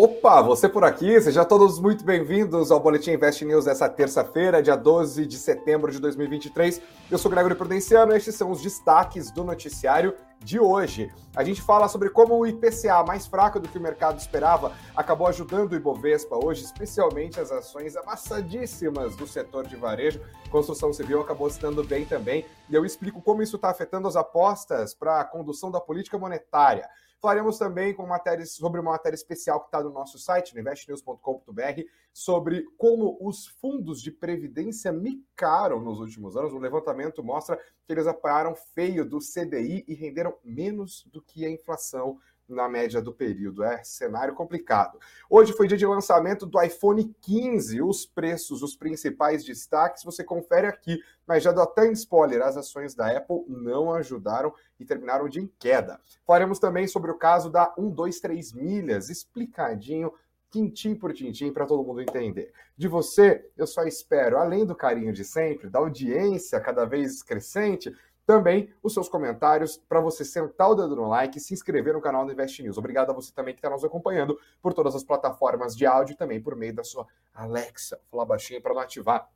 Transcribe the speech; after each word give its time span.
Opa, 0.00 0.40
você 0.40 0.68
por 0.68 0.84
aqui, 0.84 1.20
sejam 1.20 1.44
todos 1.44 1.80
muito 1.80 2.04
bem-vindos 2.04 2.70
ao 2.70 2.78
Boletim 2.78 3.10
Invest 3.10 3.44
News 3.44 3.64
dessa 3.64 3.88
terça-feira, 3.88 4.62
dia 4.62 4.76
12 4.76 5.26
de 5.26 5.36
setembro 5.36 5.90
de 5.90 5.98
2023. 5.98 6.80
Eu 7.10 7.18
sou 7.18 7.28
Gregory 7.28 7.56
Prudenciano 7.56 8.12
e 8.12 8.16
estes 8.16 8.36
são 8.36 8.52
os 8.52 8.62
destaques 8.62 9.32
do 9.32 9.42
noticiário 9.42 10.14
de 10.38 10.60
hoje. 10.60 11.12
A 11.34 11.42
gente 11.42 11.60
fala 11.60 11.88
sobre 11.88 12.10
como 12.10 12.38
o 12.38 12.46
IPCA, 12.46 13.02
mais 13.04 13.26
fraco 13.26 13.58
do 13.58 13.68
que 13.68 13.76
o 13.76 13.80
mercado 13.80 14.20
esperava, 14.20 14.72
acabou 14.94 15.26
ajudando 15.26 15.72
o 15.72 15.74
Ibovespa 15.74 16.36
hoje, 16.36 16.62
especialmente 16.62 17.40
as 17.40 17.50
ações 17.50 17.96
amassadíssimas 17.96 19.16
do 19.16 19.26
setor 19.26 19.66
de 19.66 19.74
varejo. 19.74 20.20
Construção 20.48 20.92
civil 20.92 21.20
acabou 21.20 21.50
se 21.50 21.60
dando 21.60 21.82
bem 21.82 22.04
também. 22.04 22.46
E 22.70 22.74
eu 22.76 22.84
explico 22.84 23.20
como 23.20 23.42
isso 23.42 23.56
está 23.56 23.70
afetando 23.70 24.06
as 24.06 24.14
apostas 24.14 24.94
para 24.94 25.20
a 25.20 25.24
condução 25.24 25.72
da 25.72 25.80
política 25.80 26.16
monetária. 26.16 26.88
Falaremos 27.20 27.58
também 27.58 27.92
com 27.92 28.06
matérias, 28.06 28.52
sobre 28.52 28.80
uma 28.80 28.92
matéria 28.92 29.16
especial 29.16 29.60
que 29.60 29.66
está 29.66 29.82
no 29.82 29.90
nosso 29.90 30.18
site, 30.18 30.54
no 30.54 30.60
investnews.com.br, 30.60 31.82
sobre 32.12 32.64
como 32.76 33.18
os 33.20 33.46
fundos 33.46 34.00
de 34.00 34.12
previdência 34.12 34.92
micaram 34.92 35.80
nos 35.80 35.98
últimos 35.98 36.36
anos. 36.36 36.52
O 36.52 36.58
levantamento 36.58 37.22
mostra 37.24 37.56
que 37.56 37.92
eles 37.92 38.06
apanharam 38.06 38.54
feio 38.54 39.04
do 39.04 39.18
CDI 39.18 39.84
e 39.88 39.94
renderam 39.94 40.38
menos 40.44 41.04
do 41.12 41.20
que 41.20 41.44
a 41.44 41.50
inflação 41.50 42.18
na 42.48 42.68
média 42.68 43.02
do 43.02 43.12
período. 43.12 43.62
É 43.62 43.82
cenário 43.84 44.34
complicado. 44.34 44.98
Hoje 45.28 45.52
foi 45.52 45.68
dia 45.68 45.76
de 45.76 45.86
lançamento 45.86 46.46
do 46.46 46.60
iPhone 46.62 47.14
15. 47.20 47.82
Os 47.82 48.06
preços, 48.06 48.62
os 48.62 48.74
principais 48.74 49.44
destaques, 49.44 50.02
você 50.02 50.24
confere 50.24 50.66
aqui. 50.66 50.98
Mas 51.26 51.42
já 51.42 51.52
dou 51.52 51.62
até 51.62 51.82
um 51.82 51.92
spoiler: 51.92 52.42
as 52.42 52.56
ações 52.56 52.94
da 52.94 53.16
Apple 53.16 53.44
não 53.48 53.92
ajudaram 53.92 54.52
e 54.80 54.84
terminaram 54.84 55.28
de 55.28 55.40
em 55.40 55.52
queda. 55.58 56.00
Falaremos 56.26 56.58
também 56.58 56.86
sobre 56.86 57.10
o 57.10 57.18
caso 57.18 57.50
da 57.50 57.74
123 57.76 58.52
milhas, 58.52 59.10
explicadinho 59.10 60.12
tintim 60.50 60.94
por 60.94 61.12
tintim 61.12 61.52
para 61.52 61.66
todo 61.66 61.84
mundo 61.84 62.00
entender. 62.00 62.52
De 62.76 62.88
você, 62.88 63.46
eu 63.56 63.66
só 63.66 63.84
espero, 63.84 64.38
além 64.38 64.64
do 64.64 64.74
carinho 64.74 65.12
de 65.12 65.24
sempre, 65.24 65.68
da 65.68 65.78
audiência 65.78 66.60
cada 66.60 66.84
vez 66.84 67.22
crescente, 67.22 67.94
também 68.28 68.70
os 68.82 68.92
seus 68.92 69.08
comentários 69.08 69.78
para 69.88 70.02
você 70.02 70.22
sentar 70.22 70.68
o 70.68 70.74
dedo 70.74 70.94
no 70.94 71.08
like 71.08 71.38
e 71.38 71.40
se 71.40 71.54
inscrever 71.54 71.94
no 71.94 72.00
canal 72.02 72.26
do 72.26 72.32
Invest 72.32 72.62
News. 72.62 72.76
Obrigado 72.76 73.08
a 73.08 73.14
você 73.14 73.32
também 73.32 73.54
que 73.54 73.58
está 73.58 73.70
nos 73.70 73.82
acompanhando 73.82 74.38
por 74.60 74.74
todas 74.74 74.94
as 74.94 75.02
plataformas 75.02 75.74
de 75.74 75.86
áudio 75.86 76.12
e 76.12 76.16
também 76.16 76.38
por 76.38 76.54
meio 76.54 76.74
da 76.74 76.84
sua 76.84 77.06
Alexa. 77.32 77.96
Vou 77.96 78.18
falar 78.18 78.26
baixinho 78.26 78.60
para 78.60 78.74
não 78.74 78.82
ativar 78.82 79.26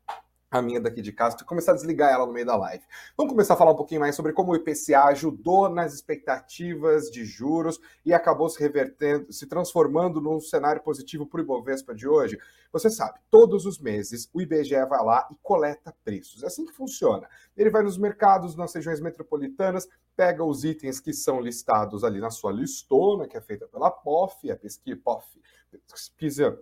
a 0.53 0.61
minha 0.61 0.79
daqui 0.79 1.01
de 1.01 1.13
casa, 1.13 1.37
e 1.41 1.45
começar 1.45 1.73
a 1.73 1.75
desligar 1.75 2.13
ela 2.13 2.27
no 2.27 2.33
meio 2.33 2.45
da 2.45 2.55
live. 2.55 2.85
Vamos 3.17 3.33
começar 3.33 3.55
a 3.55 3.57
falar 3.57 3.73
um 3.73 3.77
pouquinho 3.77 4.03
mais 4.03 4.15
sobre 4.15 4.35
como 4.35 4.53
o 4.53 4.57
IPCA 4.57 5.05
ajudou 5.05 5.71
nas 5.71 5.95
expectativas 5.95 7.11
de 7.11 7.25
juros 7.25 7.81
e 8.05 8.13
acabou 8.13 8.51
se 8.51 8.61
revertendo, 8.61 9.33
se 9.33 9.47
transformando 9.47 10.21
num 10.21 10.39
cenário 10.41 10.83
positivo 10.83 11.27
para 11.27 11.41
o 11.41 11.43
Ibovespa 11.43 11.95
de 11.95 12.07
hoje. 12.07 12.39
Você 12.71 12.91
sabe, 12.91 13.19
todos 13.31 13.65
os 13.65 13.79
meses 13.79 14.29
o 14.33 14.43
IBGE 14.43 14.85
vai 14.87 15.03
lá 15.03 15.27
e 15.31 15.37
coleta 15.43 15.95
preços. 16.05 16.43
É 16.43 16.47
assim 16.47 16.67
que 16.67 16.73
funciona. 16.73 17.27
Ele 17.57 17.71
vai 17.71 17.83
nos 17.83 17.97
mercados, 17.97 18.55
nas 18.55 18.75
regiões 18.75 19.01
metropolitanas, 19.01 19.89
pega 20.15 20.45
os 20.45 20.65
itens 20.65 21.01
que 21.01 21.15
são 21.15 21.41
listados 21.41 22.05
ali 22.05 22.21
na 22.21 22.31
sua 22.31 22.53
listona, 22.53 23.27
que 23.27 23.39
é 23.39 23.41
feita 23.41 23.67
pela 23.67 23.91
POF, 23.91 24.51
a 24.51 24.57
pesquisa 24.57 25.01
POF, 25.03 25.27
pesquisa 25.91 26.59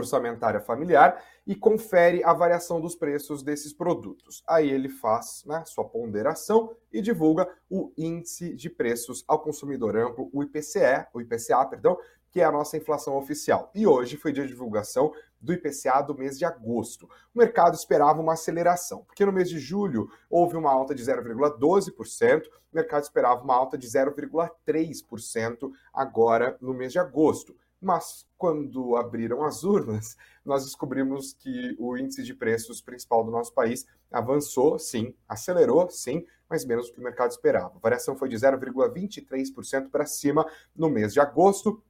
orçamentária 0.00 0.60
familiar 0.60 1.22
e 1.46 1.54
confere 1.54 2.22
a 2.24 2.32
variação 2.32 2.80
dos 2.80 2.94
preços 2.94 3.42
desses 3.42 3.72
produtos. 3.72 4.42
Aí 4.46 4.70
ele 4.70 4.88
faz 4.88 5.44
né, 5.46 5.62
sua 5.64 5.84
ponderação 5.84 6.74
e 6.92 7.00
divulga 7.00 7.48
o 7.70 7.92
índice 7.96 8.54
de 8.54 8.68
preços 8.68 9.24
ao 9.28 9.38
consumidor 9.40 9.96
amplo, 9.96 10.28
o 10.32 10.42
IPCE, 10.42 11.06
o 11.12 11.20
IPCA, 11.20 11.64
perdão, 11.66 11.96
que 12.36 12.40
é 12.42 12.44
a 12.44 12.52
nossa 12.52 12.76
inflação 12.76 13.16
oficial. 13.16 13.70
E 13.74 13.86
hoje 13.86 14.18
foi 14.18 14.30
dia 14.30 14.42
de 14.42 14.50
divulgação 14.50 15.10
do 15.40 15.54
IPCA 15.54 16.02
do 16.02 16.14
mês 16.14 16.38
de 16.38 16.44
agosto. 16.44 17.08
O 17.34 17.38
mercado 17.38 17.74
esperava 17.74 18.20
uma 18.20 18.34
aceleração, 18.34 19.04
porque 19.04 19.24
no 19.24 19.32
mês 19.32 19.48
de 19.48 19.58
julho 19.58 20.10
houve 20.28 20.54
uma 20.54 20.70
alta 20.70 20.94
de 20.94 21.02
0,12%, 21.02 22.46
o 22.46 22.50
mercado 22.74 23.04
esperava 23.04 23.42
uma 23.42 23.54
alta 23.54 23.78
de 23.78 23.86
0,3% 23.86 25.70
agora 25.94 26.58
no 26.60 26.74
mês 26.74 26.92
de 26.92 26.98
agosto. 26.98 27.56
Mas 27.80 28.26
quando 28.38 28.96
abriram 28.96 29.44
as 29.44 29.62
urnas, 29.62 30.16
nós 30.44 30.64
descobrimos 30.64 31.34
que 31.34 31.76
o 31.78 31.96
índice 31.96 32.22
de 32.22 32.34
preços 32.34 32.80
principal 32.80 33.24
do 33.24 33.30
nosso 33.30 33.52
país 33.52 33.86
avançou, 34.10 34.78
sim, 34.78 35.14
acelerou, 35.28 35.88
sim, 35.90 36.24
mas 36.48 36.64
menos 36.64 36.86
do 36.86 36.94
que 36.94 37.00
o 37.00 37.02
mercado 37.02 37.30
esperava. 37.30 37.74
A 37.76 37.80
variação 37.80 38.16
foi 38.16 38.28
de 38.28 38.36
0,23% 38.36 39.90
para 39.90 40.06
cima 40.06 40.46
no 40.74 40.88
mês 40.88 41.12
de 41.12 41.20
agosto 41.20 41.82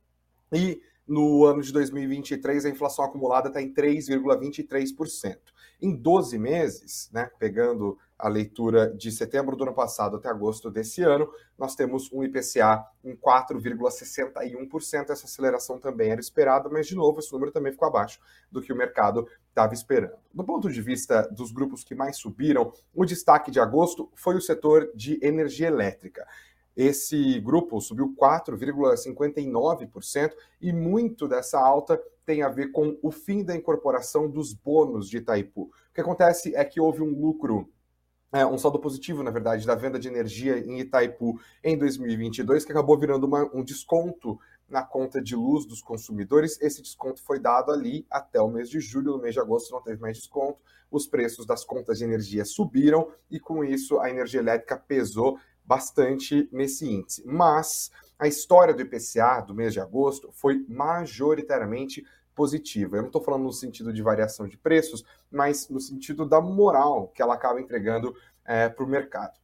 e 0.53 0.81
no 1.07 1.45
ano 1.45 1.63
de 1.63 1.73
2023 1.73 2.67
a 2.67 2.69
inflação 2.69 3.05
acumulada 3.05 3.49
está 3.49 3.63
em 3.63 3.73
3,23%. 3.73 5.39
Em 5.81 5.95
12 5.95 6.39
meses, 6.39 7.09
né, 7.13 7.31
pegando 7.39 7.99
a 8.19 8.28
leitura 8.28 8.93
de 8.94 9.12
setembro 9.12 9.56
do 9.56 9.65
ano 9.65 9.75
passado 9.75 10.16
até 10.16 10.28
agosto 10.28 10.71
desse 10.71 11.03
ano, 11.03 11.31
nós 11.59 11.75
temos 11.75 12.10
um 12.12 12.22
IPCA 12.25 12.84
em 13.04 13.15
4,61%. 13.15 15.10
Essa 15.10 15.27
aceleração 15.27 15.78
também 15.78 16.10
era 16.10 16.21
esperada, 16.21 16.69
mas, 16.69 16.87
de 16.87 16.94
novo, 16.94 17.19
esse 17.19 17.32
número 17.32 17.53
também 17.53 17.72
ficou 17.72 17.88
abaixo 17.88 18.19
do 18.50 18.62
que 18.62 18.72
o 18.72 18.77
mercado 18.77 19.28
estava 19.49 19.75
esperando. 19.75 20.16
Do 20.32 20.44
ponto 20.44 20.71
de 20.71 20.81
vista 20.81 21.28
dos 21.31 21.53
grupos 21.53 21.84
que 21.84 21.94
mais 21.94 22.16
subiram, 22.16 22.72
o 22.94 23.04
destaque 23.04 23.50
de 23.50 23.60
agosto 23.60 24.10
foi 24.15 24.37
o 24.37 24.41
setor 24.41 24.91
de 24.94 25.19
energia 25.22 25.69
elétrica. 25.69 26.27
Esse 26.77 27.41
grupo 27.41 27.81
subiu 27.81 28.15
4,59% 28.21 30.33
e 30.60 30.72
muito 30.75 31.27
dessa 31.27 31.59
alta 31.59 31.98
tem 32.27 32.43
a 32.43 32.50
ver 32.50 32.72
com 32.72 32.98
o 33.03 33.10
fim 33.10 33.43
da 33.43 33.56
incorporação 33.56 34.28
dos 34.28 34.53
bônus 34.53 35.09
de 35.09 35.16
Itaipu. 35.19 35.62
O 35.62 35.71
que 35.94 36.03
acontece 36.03 36.54
é 36.54 36.62
que 36.65 36.81
houve 36.81 37.00
um 37.00 37.19
lucro 37.19 37.71
é, 38.33 38.45
um 38.45 38.59
saldo 38.59 38.79
positivo, 38.79 39.23
na 39.23 39.31
verdade, 39.31 39.67
da 39.67 39.75
venda 39.75 39.99
de 39.99 40.09
energia 40.09 40.59
em 40.59 40.81
Itaipu 40.81 41.41
em 41.63 41.79
2022, 41.79 42.65
que 42.65 42.73
acabou 42.73 42.99
virando 42.99 43.25
uma, 43.25 43.49
um 43.55 43.63
desconto 43.63 44.39
na 44.69 44.83
conta 44.83 45.23
de 45.23 45.37
luz 45.37 45.65
dos 45.65 45.81
consumidores. 45.81 46.61
Esse 46.61 46.83
desconto 46.83 47.23
foi 47.23 47.39
dado 47.39 47.71
ali 47.71 48.07
até 48.11 48.41
o 48.41 48.49
mês 48.49 48.69
de 48.69 48.81
julho, 48.81 49.13
no 49.13 49.23
mês 49.23 49.35
de 49.35 49.41
agosto 49.41 49.71
não 49.73 49.83
teve 49.83 50.01
mais 50.01 50.17
desconto. 50.17 50.59
Os 50.91 51.07
preços 51.07 51.47
das 51.47 51.65
contas 51.65 51.99
de 51.99 52.05
energia 52.05 52.45
subiram 52.45 53.11
e, 53.31 53.39
com 53.39 53.65
isso, 53.65 53.99
a 54.01 54.11
energia 54.11 54.41
elétrica 54.41 54.77
pesou 54.77 55.39
bastante 55.65 56.49
nesse 56.53 56.89
índice. 56.89 57.23
Mas 57.27 57.91
a 58.19 58.27
história 58.27 58.73
do 58.73 58.83
IPCA 58.83 59.43
do 59.47 59.55
mês 59.55 59.73
de 59.73 59.81
agosto 59.81 60.31
foi 60.33 60.65
majoritariamente 60.69 62.05
positiva. 62.37 62.97
Eu 62.97 63.01
não 63.01 63.09
estou 63.09 63.23
falando 63.23 63.43
no 63.43 63.53
sentido 63.53 63.93
de 63.93 64.03
variação 64.03 64.47
de 64.47 64.57
preços, 64.57 65.03
mas 65.31 65.69
no 65.69 65.81
sentido 65.81 66.25
da 66.25 66.41
moral 66.41 67.09
que 67.09 67.23
ela 67.23 67.35
acaba 67.35 67.61
entregando 67.61 68.15
é, 68.45 68.69
para 68.69 68.85
o 68.85 68.89
mercado. 68.89 69.41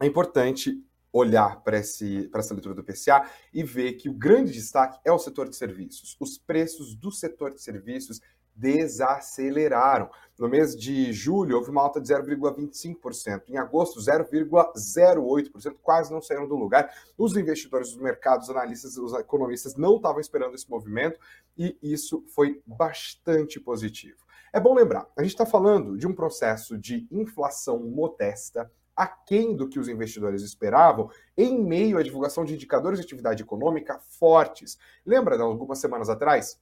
É 0.00 0.06
importante 0.06 0.82
olhar 1.12 1.60
para 1.62 1.76
essa 1.76 2.54
leitura 2.54 2.74
do 2.74 2.80
IPCA 2.80 3.28
e 3.52 3.62
ver 3.62 3.94
que 3.94 4.08
o 4.08 4.14
grande 4.14 4.52
destaque 4.52 4.98
é 5.04 5.12
o 5.12 5.18
setor 5.18 5.48
de 5.48 5.56
serviços. 5.56 6.16
Os 6.18 6.38
preços 6.38 6.94
do 6.94 7.10
setor 7.10 7.52
de 7.52 7.60
serviços 7.60 8.20
desaceleraram. 8.54 10.10
No 10.38 10.48
mês 10.48 10.74
de 10.74 11.12
julho, 11.12 11.56
houve 11.56 11.70
uma 11.70 11.82
alta 11.82 12.00
de 12.00 12.08
0,25%. 12.12 13.42
Em 13.48 13.56
agosto, 13.56 14.00
0,08%, 14.00 15.76
quase 15.82 16.12
não 16.12 16.20
saíram 16.20 16.48
do 16.48 16.56
lugar. 16.56 16.92
Os 17.16 17.36
investidores, 17.36 17.88
os 17.88 17.96
mercados, 17.96 18.48
os 18.48 18.54
analistas, 18.54 18.96
os 18.96 19.12
economistas 19.14 19.76
não 19.76 19.96
estavam 19.96 20.20
esperando 20.20 20.54
esse 20.54 20.68
movimento 20.68 21.18
e 21.56 21.76
isso 21.82 22.24
foi 22.34 22.60
bastante 22.66 23.60
positivo. 23.60 24.22
É 24.52 24.60
bom 24.60 24.74
lembrar, 24.74 25.06
a 25.16 25.22
gente 25.22 25.32
está 25.32 25.46
falando 25.46 25.96
de 25.96 26.06
um 26.06 26.14
processo 26.14 26.76
de 26.76 27.06
inflação 27.10 27.78
modesta, 27.78 28.70
aquém 28.94 29.56
do 29.56 29.66
que 29.66 29.78
os 29.78 29.88
investidores 29.88 30.42
esperavam, 30.42 31.10
em 31.36 31.58
meio 31.58 31.96
à 31.96 32.02
divulgação 32.02 32.44
de 32.44 32.54
indicadores 32.54 32.98
de 32.98 33.04
atividade 33.04 33.42
econômica 33.42 33.98
fortes. 33.98 34.78
Lembra, 35.06 35.40
algumas 35.40 35.78
semanas 35.78 36.10
atrás, 36.10 36.60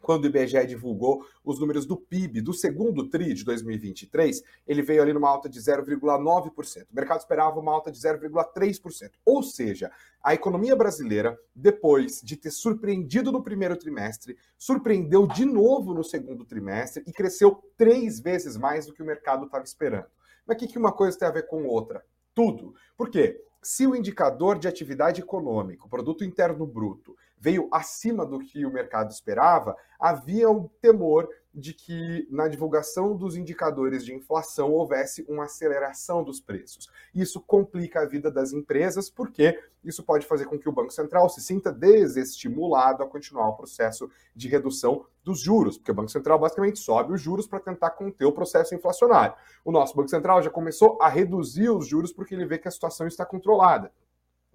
quando 0.00 0.24
o 0.24 0.26
IBGE 0.28 0.66
divulgou 0.66 1.24
os 1.44 1.58
números 1.58 1.84
do 1.86 1.96
PIB 1.96 2.40
do 2.40 2.52
segundo 2.52 3.08
TRI 3.08 3.34
de 3.34 3.44
2023, 3.44 4.42
ele 4.66 4.82
veio 4.82 5.02
ali 5.02 5.12
numa 5.12 5.28
alta 5.28 5.48
de 5.48 5.58
0,9%. 5.60 6.86
O 6.90 6.94
mercado 6.94 7.20
esperava 7.20 7.60
uma 7.60 7.72
alta 7.72 7.90
de 7.90 7.98
0,3%. 7.98 9.10
Ou 9.24 9.42
seja, 9.42 9.90
a 10.22 10.34
economia 10.34 10.74
brasileira, 10.74 11.38
depois 11.54 12.20
de 12.22 12.36
ter 12.36 12.50
surpreendido 12.50 13.30
no 13.30 13.42
primeiro 13.42 13.76
trimestre, 13.76 14.36
surpreendeu 14.56 15.26
de 15.26 15.44
novo 15.44 15.94
no 15.94 16.04
segundo 16.04 16.44
trimestre 16.44 17.02
e 17.06 17.12
cresceu 17.12 17.62
três 17.76 18.20
vezes 18.20 18.56
mais 18.56 18.86
do 18.86 18.92
que 18.92 19.02
o 19.02 19.06
mercado 19.06 19.46
estava 19.46 19.64
esperando. 19.64 20.06
Mas 20.46 20.56
o 20.56 20.60
que, 20.60 20.68
que 20.68 20.78
uma 20.78 20.92
coisa 20.92 21.18
tem 21.18 21.28
a 21.28 21.32
ver 21.32 21.46
com 21.46 21.66
outra? 21.66 22.04
Tudo. 22.34 22.74
Por 22.96 23.10
quê? 23.10 23.42
Se 23.60 23.86
o 23.86 23.94
indicador 23.94 24.58
de 24.58 24.68
atividade 24.68 25.20
econômica, 25.20 25.84
o 25.84 25.88
produto 25.88 26.24
interno 26.24 26.66
bruto, 26.66 27.16
veio 27.40 27.68
acima 27.72 28.24
do 28.24 28.38
que 28.38 28.64
o 28.64 28.72
mercado 28.72 29.10
esperava, 29.10 29.76
havia 29.98 30.50
o 30.50 30.68
temor 30.80 31.28
de 31.58 31.74
que 31.74 32.26
na 32.30 32.46
divulgação 32.46 33.16
dos 33.16 33.36
indicadores 33.36 34.04
de 34.04 34.14
inflação 34.14 34.72
houvesse 34.72 35.24
uma 35.28 35.44
aceleração 35.44 36.22
dos 36.22 36.40
preços. 36.40 36.88
Isso 37.14 37.40
complica 37.40 38.00
a 38.00 38.06
vida 38.06 38.30
das 38.30 38.52
empresas, 38.52 39.10
porque 39.10 39.58
isso 39.82 40.02
pode 40.04 40.26
fazer 40.26 40.44
com 40.44 40.58
que 40.58 40.68
o 40.68 40.72
Banco 40.72 40.92
Central 40.92 41.28
se 41.28 41.40
sinta 41.40 41.72
desestimulado 41.72 43.02
a 43.02 43.08
continuar 43.08 43.48
o 43.48 43.56
processo 43.56 44.10
de 44.34 44.48
redução 44.48 45.04
dos 45.24 45.40
juros, 45.40 45.76
porque 45.76 45.90
o 45.90 45.94
Banco 45.94 46.10
Central 46.10 46.38
basicamente 46.38 46.78
sobe 46.78 47.12
os 47.12 47.20
juros 47.20 47.46
para 47.46 47.60
tentar 47.60 47.90
conter 47.90 48.24
o 48.24 48.32
processo 48.32 48.74
inflacionário. 48.74 49.34
O 49.64 49.72
nosso 49.72 49.96
Banco 49.96 50.08
Central 50.08 50.42
já 50.42 50.50
começou 50.50 50.98
a 51.00 51.08
reduzir 51.08 51.70
os 51.70 51.86
juros 51.86 52.12
porque 52.12 52.34
ele 52.34 52.46
vê 52.46 52.58
que 52.58 52.68
a 52.68 52.70
situação 52.70 53.06
está 53.06 53.26
controlada. 53.26 53.90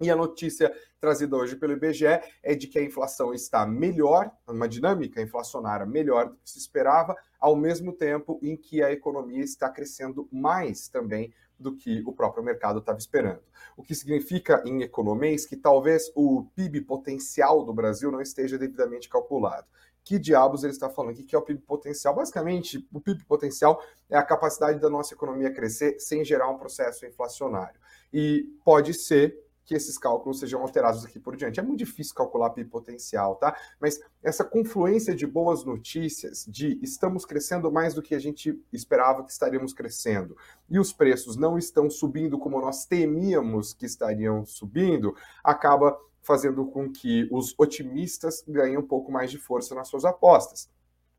E 0.00 0.10
a 0.10 0.16
notícia 0.16 0.74
trazida 0.98 1.36
hoje 1.36 1.54
pelo 1.54 1.72
IBGE 1.72 2.20
é 2.42 2.54
de 2.54 2.66
que 2.66 2.78
a 2.78 2.82
inflação 2.82 3.32
está 3.32 3.64
melhor, 3.64 4.30
uma 4.48 4.68
dinâmica 4.68 5.22
inflacionária 5.22 5.86
melhor 5.86 6.30
do 6.30 6.36
que 6.36 6.50
se 6.50 6.58
esperava, 6.58 7.14
ao 7.38 7.54
mesmo 7.54 7.92
tempo 7.92 8.40
em 8.42 8.56
que 8.56 8.82
a 8.82 8.90
economia 8.90 9.44
está 9.44 9.68
crescendo 9.68 10.28
mais 10.32 10.88
também 10.88 11.32
do 11.56 11.76
que 11.76 12.02
o 12.04 12.12
próprio 12.12 12.42
mercado 12.42 12.80
estava 12.80 12.98
esperando. 12.98 13.40
O 13.76 13.84
que 13.84 13.94
significa, 13.94 14.62
em 14.66 14.82
economês, 14.82 15.46
que 15.46 15.56
talvez 15.56 16.10
o 16.16 16.44
PIB 16.56 16.80
potencial 16.80 17.64
do 17.64 17.72
Brasil 17.72 18.10
não 18.10 18.20
esteja 18.20 18.58
devidamente 18.58 19.08
calculado. 19.08 19.66
Que 20.02 20.18
diabos 20.18 20.64
ele 20.64 20.72
está 20.72 20.90
falando? 20.90 21.18
O 21.18 21.24
que 21.24 21.34
é 21.34 21.38
o 21.38 21.42
PIB 21.42 21.60
potencial? 21.62 22.14
Basicamente, 22.14 22.86
o 22.92 23.00
PIB 23.00 23.24
potencial 23.24 23.80
é 24.10 24.16
a 24.16 24.22
capacidade 24.22 24.80
da 24.80 24.90
nossa 24.90 25.14
economia 25.14 25.52
crescer 25.52 26.00
sem 26.00 26.24
gerar 26.24 26.50
um 26.50 26.58
processo 26.58 27.06
inflacionário. 27.06 27.78
E 28.12 28.44
pode 28.64 28.92
ser 28.92 29.43
que 29.64 29.74
esses 29.74 29.96
cálculos 29.98 30.40
sejam 30.40 30.60
alterados 30.60 31.04
aqui 31.04 31.18
por 31.18 31.36
diante. 31.36 31.58
É 31.58 31.62
muito 31.62 31.78
difícil 31.78 32.14
calcular 32.14 32.50
PIB 32.50 32.70
potencial, 32.70 33.36
tá? 33.36 33.56
Mas 33.80 34.00
essa 34.22 34.44
confluência 34.44 35.14
de 35.14 35.26
boas 35.26 35.64
notícias, 35.64 36.44
de 36.46 36.78
estamos 36.82 37.24
crescendo 37.24 37.70
mais 37.72 37.94
do 37.94 38.02
que 38.02 38.14
a 38.14 38.18
gente 38.18 38.60
esperava 38.72 39.24
que 39.24 39.32
estaríamos 39.32 39.72
crescendo, 39.72 40.36
e 40.68 40.78
os 40.78 40.92
preços 40.92 41.36
não 41.36 41.56
estão 41.56 41.88
subindo 41.88 42.38
como 42.38 42.60
nós 42.60 42.84
temíamos 42.84 43.72
que 43.72 43.86
estariam 43.86 44.44
subindo, 44.44 45.14
acaba 45.42 45.98
fazendo 46.22 46.64
com 46.66 46.90
que 46.90 47.28
os 47.30 47.54
otimistas 47.58 48.42
ganhem 48.48 48.78
um 48.78 48.86
pouco 48.86 49.12
mais 49.12 49.30
de 49.30 49.38
força 49.38 49.74
nas 49.74 49.88
suas 49.88 50.04
apostas. 50.04 50.70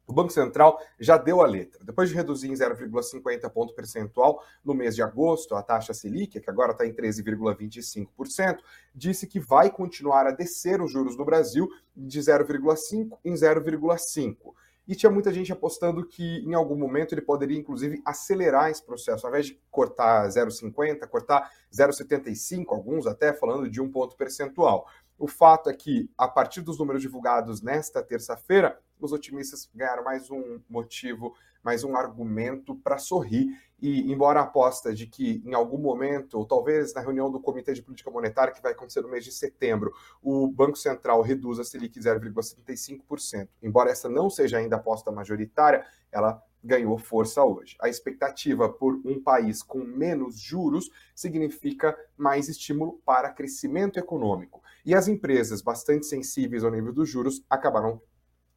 O 0.08 0.14
Banco 0.14 0.32
Central 0.32 0.80
já 1.00 1.18
deu 1.18 1.42
a 1.42 1.48
letra. 1.48 1.84
Depois 1.84 2.10
de 2.10 2.16
reduzir 2.16 2.50
em 2.50 2.54
0,50 2.54 3.50
ponto 3.50 3.74
percentual 3.74 4.44
no 4.64 4.74
mês 4.74 4.96
de 4.96 5.02
agosto 5.02 5.56
a 5.56 5.64
taxa 5.64 5.94
Selic, 5.94 6.40
que 6.40 6.50
agora 6.50 6.74
está 6.74 6.86
em 6.86 6.94
13,25%, 6.94 8.60
disse 8.94 9.26
que 9.26 9.40
vai 9.40 9.72
continuar 9.72 10.28
a 10.28 10.32
descer 10.32 10.82
os 10.82 10.92
juros 10.92 11.18
no 11.18 11.26
Brasil 11.26 11.68
de 11.96 12.20
0,5 12.20 13.18
em 13.24 13.34
0,5. 13.34 14.54
E 14.88 14.94
tinha 14.94 15.12
muita 15.12 15.34
gente 15.34 15.52
apostando 15.52 16.06
que 16.06 16.40
em 16.46 16.54
algum 16.54 16.76
momento 16.76 17.14
ele 17.14 17.22
poderia, 17.22 17.58
inclusive, 17.58 18.02
acelerar 18.06 18.70
esse 18.70 18.86
processo. 18.86 19.26
Ao 19.26 19.32
invés 19.32 19.48
de 19.48 19.60
cortar 19.72 20.28
0,50, 20.28 21.08
cortar 21.08 21.50
0,75, 21.74 22.66
alguns 22.70 23.08
até 23.08 23.34
falando 23.34 23.68
de 23.68 23.82
um 23.82 23.90
ponto 23.90 24.16
percentual. 24.16 24.88
O 25.18 25.28
fato 25.28 25.70
é 25.70 25.74
que, 25.74 26.10
a 26.18 26.28
partir 26.28 26.62
dos 26.62 26.78
números 26.78 27.02
divulgados 27.02 27.62
nesta 27.62 28.04
terça-feira, 28.04 28.80
os 29.00 29.12
otimistas 29.12 29.70
ganharam 29.74 30.04
mais 30.04 30.30
um 30.30 30.60
motivo, 30.70 31.34
mais 31.64 31.84
um 31.84 31.96
argumento 31.96 32.76
para 32.76 32.98
sorrir. 32.98 33.48
E, 33.82 34.12
embora 34.12 34.40
a 34.40 34.44
aposta 34.44 34.94
de 34.94 35.06
que 35.06 35.42
em 35.46 35.54
algum 35.54 35.78
momento, 35.78 36.38
ou 36.38 36.46
talvez 36.46 36.94
na 36.94 37.02
reunião 37.02 37.30
do 37.30 37.40
Comitê 37.40 37.74
de 37.74 37.82
Política 37.82 38.10
Monetária, 38.10 38.54
que 38.54 38.62
vai 38.62 38.72
acontecer 38.72 39.02
no 39.02 39.10
mês 39.10 39.24
de 39.24 39.32
setembro, 39.32 39.94
o 40.22 40.48
Banco 40.48 40.78
Central 40.78 41.22
reduza 41.22 41.62
a 41.62 41.66
Selic 41.66 42.00
0,75%, 42.00 43.50
embora 43.62 43.92
essa 43.92 44.10
não 44.10 44.30
seja 44.30 44.58
ainda 44.58 44.78
a 44.78 44.80
aposta 44.80 45.12
majoritária, 45.12 45.86
ela 46.12 46.42
ganhou 46.66 46.98
força 46.98 47.44
hoje. 47.44 47.78
A 47.80 47.88
expectativa 47.88 48.68
por 48.68 49.00
um 49.06 49.22
país 49.22 49.62
com 49.62 49.80
menos 49.80 50.40
juros 50.40 50.90
significa 51.14 51.96
mais 52.18 52.50
estímulo 52.50 53.00
para 53.06 53.32
crescimento 53.32 54.00
econômico. 54.00 54.62
E 54.84 54.96
as 54.96 55.08
empresas 55.08 55.62
bastante 55.62 56.06
sensíveis 56.06 56.64
ao 56.64 56.72
nível 56.72 56.92
dos 56.92 57.08
juros 57.08 57.46
acabaram 57.50 58.02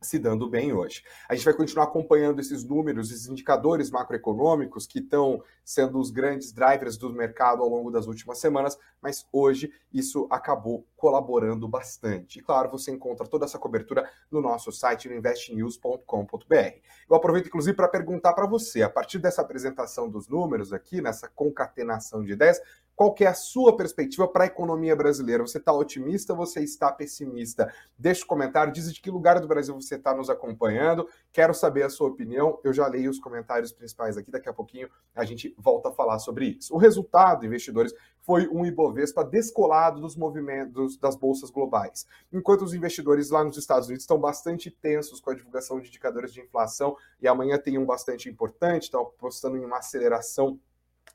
se 0.01 0.19
dando 0.19 0.49
bem 0.49 0.73
hoje. 0.73 1.03
A 1.29 1.35
gente 1.35 1.45
vai 1.45 1.55
continuar 1.55 1.85
acompanhando 1.85 2.41
esses 2.41 2.63
números, 2.63 3.11
esses 3.11 3.27
indicadores 3.27 3.91
macroeconômicos 3.91 4.87
que 4.87 5.01
estão 5.01 5.43
sendo 5.65 5.99
os 5.99 6.11
grandes 6.11 6.53
drivers 6.53 6.97
do 6.97 7.13
mercado 7.13 7.63
ao 7.63 7.69
longo 7.69 7.91
das 7.91 8.07
últimas 8.07 8.39
semanas, 8.39 8.79
mas 9.03 9.27
hoje 9.33 9.73
isso 9.93 10.27
acabou 10.31 10.87
colaborando 10.97 11.67
bastante. 11.69 12.39
E 12.39 12.43
claro, 12.43 12.71
você 12.71 12.91
encontra 12.91 13.27
toda 13.27 13.45
essa 13.45 13.59
cobertura 13.59 14.09
no 14.31 14.41
nosso 14.41 14.71
site 14.71 15.09
no 15.09 15.17
investnews.com.br. 15.17 16.79
Eu 17.11 17.17
aproveito 17.17 17.47
inclusive 17.47 17.77
para 17.77 17.89
perguntar 17.89 18.33
para 18.35 18.47
você, 18.47 18.83
a 18.83 18.91
partir 18.91 19.19
dessa 19.19 19.43
apresentação 19.43 20.09
dos 20.09 20.29
números 20.29 20.73
aqui, 20.73 21.01
nessa 21.01 21.29
concatenação 21.29 22.23
de 22.23 22.33
ideias, 22.33 22.61
qual 22.99 23.15
que 23.15 23.23
é 23.23 23.29
a 23.29 23.35
sua 23.35 23.77
perspectiva 23.77 24.27
para 24.27 24.43
a 24.43 24.47
economia 24.49 24.97
brasileira? 24.97 25.47
Você 25.47 25.59
está 25.59 25.73
otimista 25.73 26.33
ou 26.33 26.37
você 26.37 26.65
está 26.65 26.91
pessimista? 26.91 27.73
Deixe 27.97 28.25
um 28.25 28.27
comentário, 28.27 28.73
diz 28.73 28.93
de 28.93 29.01
que 29.01 29.09
lugar 29.09 29.39
do 29.39 29.47
Brasil 29.47 29.73
você 29.73 29.95
está 29.95 30.13
nos 30.13 30.29
acompanhando. 30.29 31.09
Quero 31.31 31.55
saber 31.55 31.85
a 31.85 31.91
sua 31.91 32.09
opinião. 32.09 32.59
Eu 32.65 32.73
já 32.73 32.89
leio 32.89 33.09
os 33.09 33.21
comentários 33.21 33.71
principais 33.71 34.17
aqui, 34.17 34.33
daqui 34.33 34.49
a 34.49 34.53
pouquinho 34.53 34.91
a 35.15 35.25
gente 35.25 35.55
volta 35.57 35.91
a 35.91 35.93
falar 35.93 36.19
sobre 36.19 36.57
isso. 36.59 36.75
O 36.75 36.77
resultado, 36.77 37.47
investidores, 37.47 37.95
foi 38.21 38.49
um 38.49 38.67
Ibovespa 38.67 39.25
descolado 39.25 40.01
dos 40.01 40.17
movimentos 40.17 40.99
das 40.99 41.15
bolsas 41.15 41.51
globais. 41.51 42.05
Enquanto 42.33 42.63
os 42.63 42.75
investidores 42.75 43.31
lá 43.31 43.45
nos 43.45 43.57
Estados 43.57 43.87
Unidos 43.87 44.03
estão 44.03 44.19
bastante 44.19 44.73
tensos 44.73 45.21
com 45.21 45.31
a 45.31 45.35
divulgação 45.35 45.79
de 45.79 45.87
indicadores 45.87 46.33
de 46.33 46.41
inflação, 46.41 46.97
e 47.23 47.29
amanhã 47.29 47.57
tem 47.59 47.79
um 47.79 47.87
bastante 47.87 48.29
importante, 48.29 48.83
estão 48.83 49.03
apostando 49.03 49.57
em 49.57 49.65
uma 49.65 49.79
aceleração 49.79 50.59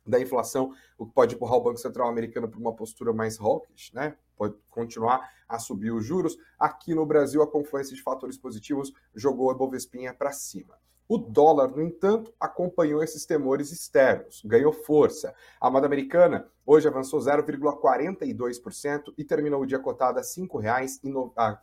da 0.06 0.20
inflação, 0.20 0.74
o 0.98 1.06
que 1.06 1.14
pode 1.14 1.36
empurrar 1.36 1.58
o 1.58 1.64
Banco 1.64 1.78
Central 1.78 2.10
americano 2.10 2.48
para 2.48 2.60
uma 2.60 2.74
postura 2.74 3.14
mais 3.14 3.40
hawkish, 3.40 3.92
né? 3.94 4.16
Pode 4.36 4.56
continuar 4.70 5.30
a 5.48 5.60
subir 5.60 5.92
os 5.92 6.06
juros. 6.06 6.38
Aqui 6.60 6.94
no 6.94 7.06
Brasil, 7.06 7.42
a 7.42 7.48
confluência 7.48 7.96
de 7.96 8.02
fatores 8.02 8.38
positivos 8.38 8.92
jogou 9.16 9.50
a 9.50 9.54
Bovespinha 9.54 10.14
para 10.14 10.32
cima. 10.32 10.78
O 11.08 11.18
dólar, 11.18 11.70
no 11.70 11.82
entanto, 11.82 12.34
acompanhou 12.40 13.04
esses 13.04 13.26
temores 13.26 13.72
externos, 13.72 14.42
ganhou 14.46 14.72
força. 14.72 15.36
A 15.60 15.70
moeda 15.70 15.86
americana 15.86 16.50
hoje 16.66 16.88
avançou 16.88 17.20
0,42% 17.20 19.14
e 19.18 19.26
terminou 19.26 19.62
o 19.62 19.66
dia 19.66 19.80
cotado 19.80 20.18
a 20.18 20.22
R$ 20.22 20.28
5,00 20.28 21.34
ah, 21.36 21.50
R$ 21.50 21.58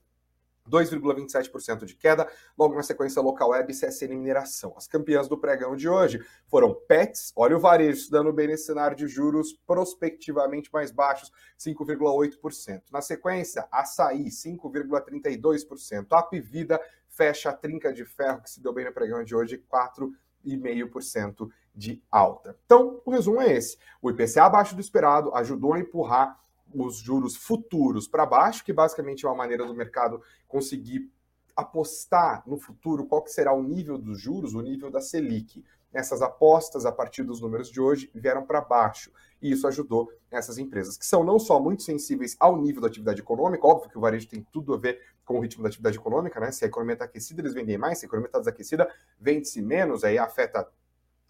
2,27% 0.70 1.86
de 1.86 1.96
queda, 1.96 2.27
logo 2.58 2.75
na 2.75 2.84
sequência 2.84 3.22
local 3.22 3.50
web 3.50 3.72
e 3.72 3.75
CSN 3.75 4.15
Mineração. 4.15 4.74
As 4.77 4.88
campeãs 4.88 5.27
do 5.27 5.38
pregão 5.38 5.75
de 5.75 5.89
hoje 5.89 6.24
foram 6.48 6.74
Pets, 6.74 7.34
olha 7.36 7.58
o 7.58 7.60
varejo 7.60 8.10
dando 8.10 8.32
bem 8.32 8.48
nesse 8.48 8.65
cenário 8.65 8.96
de 8.96 9.08
juros 9.08 9.53
prospectivamente 9.65 10.70
mais 10.72 10.91
baixos, 10.91 11.32
5,8%. 11.60 12.84
Na 12.91 13.01
sequência, 13.01 13.67
Açaí, 13.72 14.25
5,32%. 14.25 16.08
Apivida 16.12 16.79
fecha 17.10 17.50
a 17.50 17.53
trinca 17.53 17.93
de 17.93 18.05
ferro 18.05 18.41
que 18.41 18.50
se 18.50 18.62
deu 18.62 18.74
bem 18.74 18.86
no 18.86 18.93
pregão 18.93 19.24
de 19.24 19.36
hoje, 19.36 19.63
4,5% 19.72 21.50
de 21.75 22.01
alta. 22.12 22.58
Então, 22.65 23.01
o 23.05 23.12
resumo 23.12 23.41
é 23.41 23.53
esse. 23.53 23.77
O 24.01 24.10
IPCA 24.10 24.46
abaixo 24.46 24.75
do 24.75 24.82
esperado 24.82 25.34
ajudou 25.36 25.74
a 25.74 25.79
empurrar 25.79 26.39
os 26.74 26.98
juros 26.98 27.36
futuros 27.36 28.08
para 28.08 28.25
baixo, 28.25 28.63
que 28.63 28.74
basicamente 28.74 29.25
é 29.25 29.30
uma 29.30 29.36
maneira 29.36 29.65
do 29.65 29.75
mercado 29.75 30.22
conseguir 30.48 31.12
apostar 31.56 32.44
no 32.48 32.58
futuro 32.58 33.06
qual 33.06 33.22
que 33.22 33.32
será 33.32 33.53
o 33.53 33.62
nível 33.62 33.98
dos 33.98 34.20
juros, 34.20 34.53
o 34.53 34.62
nível 34.62 34.89
da 34.89 35.01
Selic. 35.01 35.63
Essas 35.94 36.22
apostas, 36.22 36.86
a 36.86 36.92
partir 36.92 37.24
dos 37.24 37.39
números 37.39 37.70
de 37.70 37.80
hoje, 37.80 38.10
vieram 38.15 38.44
para 38.46 38.60
baixo. 38.62 39.12
E 39.39 39.51
isso 39.51 39.68
ajudou 39.68 40.12
essas 40.32 40.58
empresas, 40.58 40.98
que 40.98 41.06
são 41.06 41.24
não 41.24 41.38
só 41.38 41.60
muito 41.60 41.84
sensíveis 41.84 42.36
ao 42.39 42.60
nível 42.60 42.82
da 42.82 42.88
atividade 42.88 43.22
econômica, 43.22 43.68
óbvio 43.68 43.89
que 43.89 43.98
o 43.98 44.01
varejo 44.01 44.27
tem 44.27 44.42
tudo 44.51 44.74
a 44.74 44.77
ver 44.77 45.00
com 45.24 45.38
o 45.38 45.42
ritmo 45.42 45.62
da 45.62 45.70
atividade 45.70 45.98
econômica, 45.98 46.39
né? 46.39 46.51
Se 46.51 46.63
a 46.65 46.68
economia 46.68 46.94
está 46.94 47.06
aquecida, 47.06 47.42
eles 47.42 47.53
vendem 47.53 47.77
mais, 47.77 48.00
se 48.00 48.06
a 48.06 48.08
economia 48.08 48.27
está 48.27 48.39
desaquecida, 48.39 48.89
vende-se 49.20 49.62
menos, 49.62 50.03
aí 50.03 50.18
afeta 50.18 50.68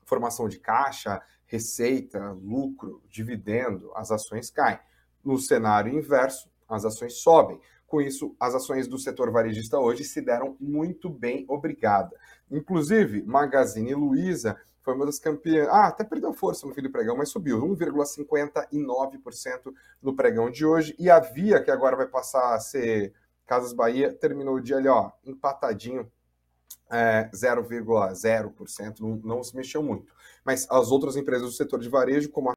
formação 0.05 0.47
de 0.47 0.59
caixa, 0.59 1.21
receita, 1.45 2.31
lucro, 2.31 3.01
dividendo, 3.09 3.91
as 3.95 4.11
ações 4.11 4.49
caem. 4.49 4.79
No 5.23 5.37
cenário 5.37 5.93
inverso, 5.93 6.49
as 6.67 6.85
ações 6.85 7.15
sobem. 7.15 7.59
Com 7.87 8.01
isso, 8.01 8.35
as 8.39 8.55
ações 8.55 8.87
do 8.87 8.97
setor 8.97 9.31
varejista 9.31 9.79
hoje 9.79 10.03
se 10.03 10.19
deram 10.19 10.57
muito 10.59 11.09
bem, 11.09 11.45
obrigada. 11.47 12.15
Inclusive, 12.49 13.23
Magazine 13.23 13.93
Luiza 13.93 14.57
foi 14.81 14.95
uma 14.95 15.05
das 15.05 15.19
campeãs. 15.19 15.67
Ah, 15.69 15.87
até 15.87 16.03
perdeu 16.03 16.33
força 16.33 16.67
no 16.67 16.73
fim 16.73 16.81
do 16.81 16.91
pregão, 16.91 17.15
mas 17.15 17.29
subiu 17.29 17.61
1,59% 17.61 19.73
no 20.01 20.15
pregão 20.15 20.51
de 20.51 20.65
hoje. 20.65 20.95
E 20.99 21.09
a 21.09 21.19
Via, 21.19 21.63
que 21.63 21.71
agora 21.71 21.95
vai 21.95 22.07
passar 22.07 22.53
a 22.53 22.59
ser 22.59 23.13
Casas 23.45 23.73
Bahia, 23.73 24.13
terminou 24.13 24.55
o 24.55 24.61
dia 24.61 24.77
ali, 24.77 24.87
ó, 24.87 25.11
empatadinho, 25.25 26.11
é, 26.91 27.29
0,0%, 27.33 28.99
não, 28.99 29.15
não 29.23 29.43
se 29.43 29.55
mexeu 29.55 29.81
muito. 29.81 30.13
Mas 30.43 30.67
as 30.69 30.91
outras 30.91 31.15
empresas 31.15 31.47
do 31.47 31.53
setor 31.53 31.79
de 31.79 31.89
varejo, 31.89 32.29
como 32.29 32.51
a 32.51 32.53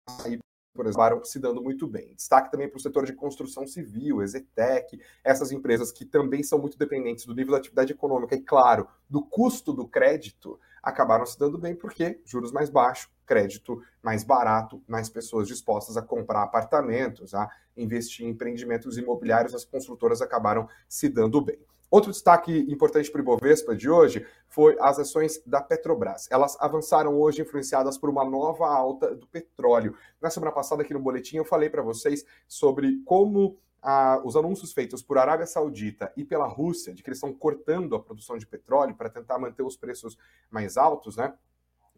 por 0.77 0.87
exemplo, 0.87 1.25
se 1.25 1.41
dando 1.41 1.63
muito 1.63 1.87
bem. 1.87 2.15
Destaque 2.15 2.51
também 2.51 2.69
para 2.69 2.77
o 2.77 2.81
setor 2.81 3.05
de 3.07 3.13
construção 3.15 3.67
civil, 3.67 4.23
Exetec, 4.23 5.01
essas 5.25 5.51
empresas 5.51 5.91
que 5.91 6.05
também 6.05 6.43
são 6.43 6.59
muito 6.59 6.79
dependentes 6.79 7.27
do 7.27 7.35
nível 7.35 7.53
da 7.53 7.59
atividade 7.59 7.93
econômica 7.93 8.37
e, 8.37 8.41
claro, 8.41 8.87
do 9.09 9.23
custo 9.23 9.73
do 9.73 9.89
crédito, 9.89 10.61
acabaram 10.83 11.27
se 11.27 11.39
dando 11.39 11.59
bem 11.59 11.75
porque 11.75 12.21
juros 12.25 12.53
mais 12.53 12.71
baixos, 12.71 13.11
crédito 13.27 13.83
mais 14.01 14.23
barato, 14.23 14.81
mais 14.87 15.09
pessoas 15.09 15.49
dispostas 15.49 15.97
a 15.97 16.03
comprar 16.03 16.45
apartamentos, 16.45 17.35
a 17.35 17.51
investir 17.77 18.25
em 18.25 18.31
empreendimentos 18.31 18.97
imobiliários, 18.97 19.55
as 19.55 19.65
construtoras 19.65 20.23
acabaram 20.23 20.69
se 20.89 21.09
dando 21.09 21.41
bem. 21.41 21.59
Outro 21.91 22.11
destaque 22.11 22.67
importante 22.69 23.11
para 23.11 23.21
o 23.21 23.23
Ibovespa 23.23 23.77
de 23.77 23.89
hoje 23.89 24.27
foi 24.49 24.77
as 24.81 24.99
ações 24.99 25.41
da 25.47 25.61
Petrobras. 25.61 26.27
Elas 26.31 26.57
avançaram 26.61 27.19
hoje 27.19 27.43
influenciadas 27.43 27.97
por 27.97 28.11
uma 28.11 28.25
nova 28.25 28.67
alta 28.67 29.15
do 29.15 29.27
petróleo. 29.29 29.97
Na 30.21 30.29
semana 30.29 30.51
passada, 30.51 30.83
aqui 30.83 30.93
no 30.93 31.01
boletim, 31.01 31.37
eu 31.37 31.45
falei 31.45 31.71
para 31.71 31.83
vocês 31.83 32.25
sobre 32.49 33.01
como 33.05 33.57
ah, 33.81 34.21
os 34.25 34.35
anúncios 34.35 34.73
feitos 34.73 35.01
por 35.01 35.17
Arábia 35.17 35.47
Saudita 35.47 36.13
e 36.17 36.25
pela 36.25 36.49
Rússia, 36.49 36.93
de 36.93 37.05
que 37.05 37.09
eles 37.09 37.19
estão 37.19 37.33
cortando 37.33 37.95
a 37.95 38.03
produção 38.03 38.37
de 38.37 38.47
petróleo 38.47 38.97
para 38.97 39.09
tentar 39.09 39.39
manter 39.39 39.63
os 39.63 39.77
preços 39.77 40.19
mais 40.51 40.77
altos, 40.77 41.17
né? 41.17 41.33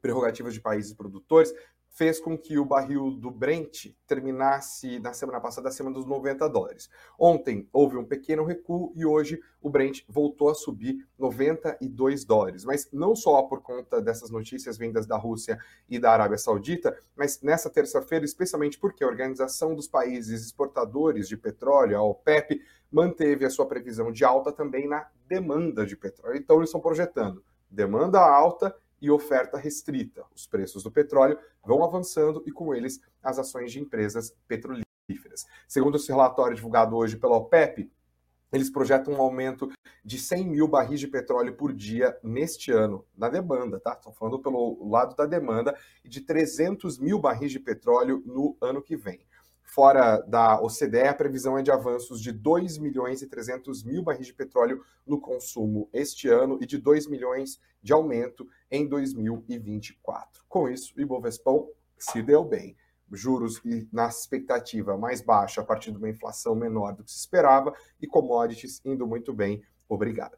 Prerrogativas 0.03 0.53
de 0.53 0.61
países 0.61 0.93
produtores, 0.93 1.53
fez 1.99 2.21
com 2.21 2.39
que 2.39 2.57
o 2.57 2.65
barril 2.65 3.11
do 3.11 3.29
Brent 3.29 3.87
terminasse 4.07 5.01
na 5.01 5.13
semana 5.13 5.41
passada 5.41 5.69
acima 5.69 5.91
dos 5.91 6.07
90 6.07 6.49
dólares. 6.49 6.89
Ontem 7.19 7.69
houve 7.73 7.97
um 7.97 8.05
pequeno 8.05 8.45
recuo 8.45 8.93
e 8.95 9.05
hoje 9.05 9.41
o 9.61 9.69
Brent 9.69 10.03
voltou 10.09 10.49
a 10.49 10.55
subir 10.55 11.05
92 11.19 12.25
dólares. 12.25 12.65
Mas 12.65 12.89
não 12.93 13.17
só 13.17 13.43
por 13.43 13.63
conta 13.63 14.01
dessas 14.01 14.31
notícias 14.31 14.79
vindas 14.79 15.09
da 15.09 15.17
Rússia 15.17 15.59
e 15.89 15.99
da 15.99 16.13
Arábia 16.13 16.39
Saudita, 16.39 16.97
mas 17.17 17.43
nessa 17.43 17.69
terça-feira, 17.69 18.25
especialmente 18.25 18.79
porque 18.79 19.03
a 19.03 19.09
Organização 19.09 19.75
dos 19.75 19.89
Países 19.89 20.47
Exportadores 20.47 21.27
de 21.27 21.37
Petróleo, 21.37 21.99
a 21.99 22.03
OPEP, 22.03 22.63
manteve 22.93 23.45
a 23.45 23.51
sua 23.51 23.67
previsão 23.67 24.13
de 24.13 24.25
alta 24.25 24.53
também 24.53 24.87
na 24.87 25.09
demanda 25.27 25.85
de 25.85 25.97
petróleo. 25.97 26.37
Então 26.37 26.59
eles 26.59 26.69
estão 26.69 26.81
projetando 26.81 27.43
demanda 27.71 28.21
alta 28.21 28.75
e 29.01 29.11
oferta 29.11 29.57
restrita. 29.59 30.25
Os 30.35 30.47
preços 30.47 30.83
do 30.83 30.91
petróleo 30.91 31.39
vão 31.65 31.85
avançando 31.85 32.43
e, 32.47 32.53
com 32.53 32.75
eles, 32.75 33.01
as 33.23 33.39
ações 33.39 33.73
de 33.73 33.81
empresas 33.81 34.35
petrolíferas. 34.47 35.47
Segundo 35.67 35.97
esse 35.97 36.09
relatório 36.09 36.57
divulgado 36.57 36.97
hoje 36.97 37.17
pela 37.17 37.37
OPEP, 37.37 37.91
eles 38.53 38.71
projetam 38.71 39.15
um 39.15 39.21
aumento 39.21 39.71
de 40.05 40.19
100 40.19 40.49
mil 40.49 40.67
barris 40.67 41.01
de 41.01 41.07
petróleo 41.07 41.55
por 41.55 41.73
dia 41.73 42.19
neste 42.23 42.73
ano, 42.73 43.05
na 43.17 43.29
demanda, 43.29 43.79
tá? 43.79 43.93
Estou 43.93 44.13
falando 44.13 44.39
pelo 44.39 44.89
lado 44.89 45.15
da 45.15 45.27
demanda, 45.27 45.77
e 46.03 46.09
de 46.09 46.23
300 46.23 46.99
mil 46.99 47.19
barris 47.19 47.53
de 47.53 47.61
petróleo 47.61 48.23
no 48.25 48.57
ano 48.61 48.81
que 48.81 48.97
vem. 48.97 49.21
Fora 49.79 50.19
da 50.23 50.61
OCDE, 50.61 51.07
a 51.07 51.15
previsão 51.15 51.57
é 51.57 51.63
de 51.63 51.71
avanços 51.71 52.21
de 52.21 52.33
2 52.33 52.79
milhões 52.79 53.23
e 53.23 53.29
300 53.29 53.85
mil 53.85 54.03
barris 54.03 54.27
de 54.27 54.35
petróleo 54.35 54.83
no 55.07 55.21
consumo 55.21 55.89
este 55.93 56.27
ano 56.27 56.59
e 56.61 56.67
de 56.67 56.79
2 56.79 57.07
milhões 57.07 57.61
de 57.81 57.93
aumento 57.93 58.45
em 58.73 58.89
2024. 58.89 60.43
Com 60.49 60.69
isso, 60.69 60.93
o 60.97 61.01
Ibovespão 61.01 61.69
se 61.97 62.21
deu 62.21 62.45
bem. 62.45 62.77
Juros 63.13 63.63
na 63.93 64.09
expectativa 64.09 64.99
mais 64.99 65.21
baixa 65.21 65.61
a 65.61 65.65
partir 65.65 65.93
de 65.93 65.99
uma 65.99 66.11
inflação 66.11 66.57
menor 66.57 66.97
do 66.97 67.05
que 67.05 67.13
se 67.13 67.19
esperava 67.19 67.73
e 68.01 68.07
commodities 68.09 68.81
indo 68.85 69.07
muito 69.07 69.33
bem. 69.33 69.63
Obrigado. 69.89 70.37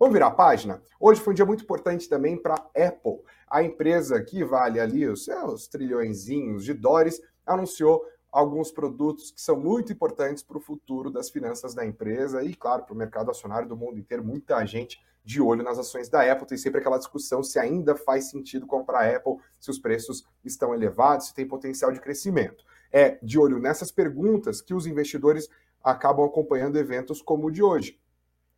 Vamos 0.00 0.14
virar 0.14 0.26
a 0.26 0.32
página? 0.32 0.82
Hoje 0.98 1.20
foi 1.20 1.32
um 1.32 1.36
dia 1.36 1.46
muito 1.46 1.62
importante 1.62 2.08
também 2.08 2.36
para 2.36 2.54
Apple. 2.54 3.20
A 3.48 3.62
empresa 3.62 4.20
que 4.20 4.42
vale 4.42 4.80
ali 4.80 5.06
os 5.06 5.24
seus 5.26 5.68
de 5.68 6.74
dólares 6.74 7.20
anunciou 7.46 8.04
alguns 8.32 8.70
produtos 8.70 9.30
que 9.30 9.40
são 9.40 9.58
muito 9.58 9.92
importantes 9.92 10.42
para 10.42 10.58
o 10.58 10.60
futuro 10.60 11.10
das 11.10 11.30
finanças 11.30 11.74
da 11.74 11.84
empresa 11.84 12.42
e, 12.42 12.54
claro, 12.54 12.84
para 12.84 12.94
o 12.94 12.96
mercado 12.96 13.30
acionário 13.30 13.68
do 13.68 13.76
mundo 13.76 13.98
inteiro. 13.98 14.24
Muita 14.24 14.64
gente 14.64 15.00
de 15.24 15.40
olho 15.40 15.62
nas 15.62 15.78
ações 15.78 16.08
da 16.08 16.30
Apple. 16.30 16.46
Tem 16.46 16.58
sempre 16.58 16.80
aquela 16.80 16.98
discussão 16.98 17.42
se 17.42 17.58
ainda 17.58 17.94
faz 17.94 18.30
sentido 18.30 18.66
comprar 18.66 19.00
a 19.00 19.16
Apple, 19.16 19.36
se 19.58 19.70
os 19.70 19.78
preços 19.78 20.26
estão 20.44 20.74
elevados, 20.74 21.26
se 21.26 21.34
tem 21.34 21.46
potencial 21.46 21.92
de 21.92 22.00
crescimento. 22.00 22.64
É 22.92 23.18
de 23.22 23.38
olho 23.38 23.58
nessas 23.58 23.90
perguntas 23.90 24.60
que 24.60 24.74
os 24.74 24.86
investidores 24.86 25.48
acabam 25.82 26.24
acompanhando 26.24 26.78
eventos 26.78 27.22
como 27.22 27.46
o 27.46 27.50
de 27.50 27.62
hoje. 27.62 28.00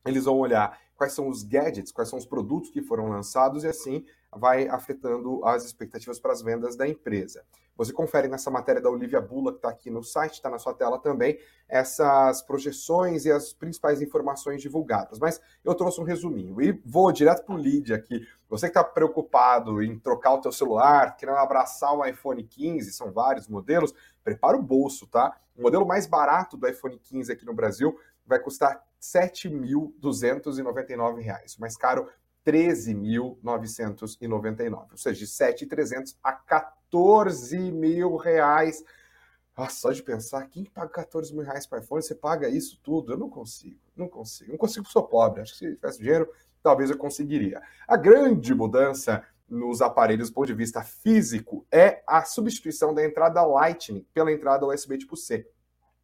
Eles 0.05 0.25
vão 0.25 0.39
olhar 0.39 0.79
quais 0.97 1.13
são 1.13 1.29
os 1.29 1.43
gadgets, 1.43 1.93
quais 1.93 2.09
são 2.09 2.19
os 2.19 2.27
produtos 2.27 2.71
que 2.71 2.83
foram 2.83 3.09
lançados 3.09 3.65
e 3.65 3.69
assim 3.69 4.05
vai 4.35 4.69
afetando 4.69 5.45
as 5.45 5.65
expectativas 5.65 6.19
para 6.19 6.33
as 6.33 6.43
vendas 6.43 6.77
da 6.77 6.89
empresa. 6.89 7.45
Você 7.77 7.93
confere 7.93 8.29
nessa 8.29 8.51
matéria 8.51 8.81
da 8.81 8.91
Olivia 8.91 9.21
Bula, 9.21 9.53
que 9.53 9.59
está 9.59 9.69
aqui 9.71 9.91
no 9.91 10.03
site, 10.03 10.35
está 10.35 10.51
na 10.51 10.59
sua 10.59 10.75
tela 10.75 10.99
também, 10.99 11.39
essas 11.69 12.43
projeções 12.43 13.25
e 13.25 13.33
as 13.33 13.53
principais 13.53 14.03
informações 14.03 14.61
divulgadas. 14.61 15.19
Mas 15.19 15.41
eu 15.65 15.75
trouxe 15.75 16.01
um 16.01 16.05
resuminho 16.05 16.61
e 16.61 16.73
vou 16.85 17.11
direto 17.11 17.45
para 17.45 17.55
o 17.55 17.59
lead 17.59 17.95
aqui. 17.95 18.27
Você 18.49 18.67
que 18.67 18.79
está 18.79 18.85
preocupado 18.85 19.83
em 19.83 19.99
trocar 19.99 20.35
o 20.35 20.41
teu 20.41 20.53
celular, 20.53 21.17
querendo 21.17 21.39
abraçar 21.39 21.95
o 21.95 22.05
iPhone 22.05 22.45
15, 22.45 22.93
são 22.93 23.11
vários 23.11 23.49
modelos, 23.49 23.95
prepara 24.23 24.57
o 24.57 24.63
bolso, 24.63 25.07
tá? 25.07 25.35
O 25.57 25.63
modelo 25.63 25.87
mais 25.87 26.07
barato 26.07 26.57
do 26.57 26.69
iPhone 26.69 26.99
15 26.99 27.33
aqui 27.33 27.47
no 27.47 27.55
Brasil 27.55 27.99
vai 28.27 28.39
custar 28.39 28.73
R$ 28.73 28.81
7.299. 29.01 31.57
O 31.57 31.61
mais 31.61 31.77
caro 31.77 32.09
13.999, 32.47 34.91
ou 34.91 34.97
seja, 34.97 35.19
de 35.19 35.27
7.300 35.27 36.17
a 36.23 36.33
14 36.33 36.82
mil 37.73 38.17
reais. 38.17 38.85
Nossa, 39.57 39.77
só 39.77 39.93
de 39.93 40.03
pensar, 40.03 40.47
quem 40.49 40.65
paga 40.65 40.89
14 40.89 41.35
mil 41.35 41.45
reais 41.45 41.67
para 41.67 41.81
iPhone, 41.81 42.03
você 42.03 42.15
paga 42.15 42.49
isso 42.49 42.81
tudo? 42.83 43.13
Eu 43.13 43.19
não 43.19 43.29
consigo, 43.29 43.79
não 43.95 44.09
consigo. 44.09 44.53
Não 44.53 44.59
consigo 44.59 44.83
porque 44.85 44.93
sou 44.93 45.07
pobre. 45.07 45.43
Acho 45.43 45.53
que 45.53 45.59
se 45.59 45.75
tivesse 45.75 45.99
dinheiro, 45.99 46.29
talvez 46.63 46.91
eu 46.91 46.97
conseguiria. 46.97 47.61
A 47.87 47.97
grande 47.97 48.55
mudança 48.55 49.23
nos 49.49 49.83
aparelhos 49.83 50.31
do 50.31 50.35
ponto 50.35 50.47
de 50.47 50.55
vista 50.55 50.83
físico 50.83 51.67
é 51.71 52.03
a 52.07 52.25
substituição 52.25 52.95
da 52.95 53.05
entrada 53.05 53.43
Lightning 53.43 54.07
pela 54.15 54.33
entrada 54.33 54.67
USB 54.67 54.97
tipo 54.97 55.17
C. 55.17 55.47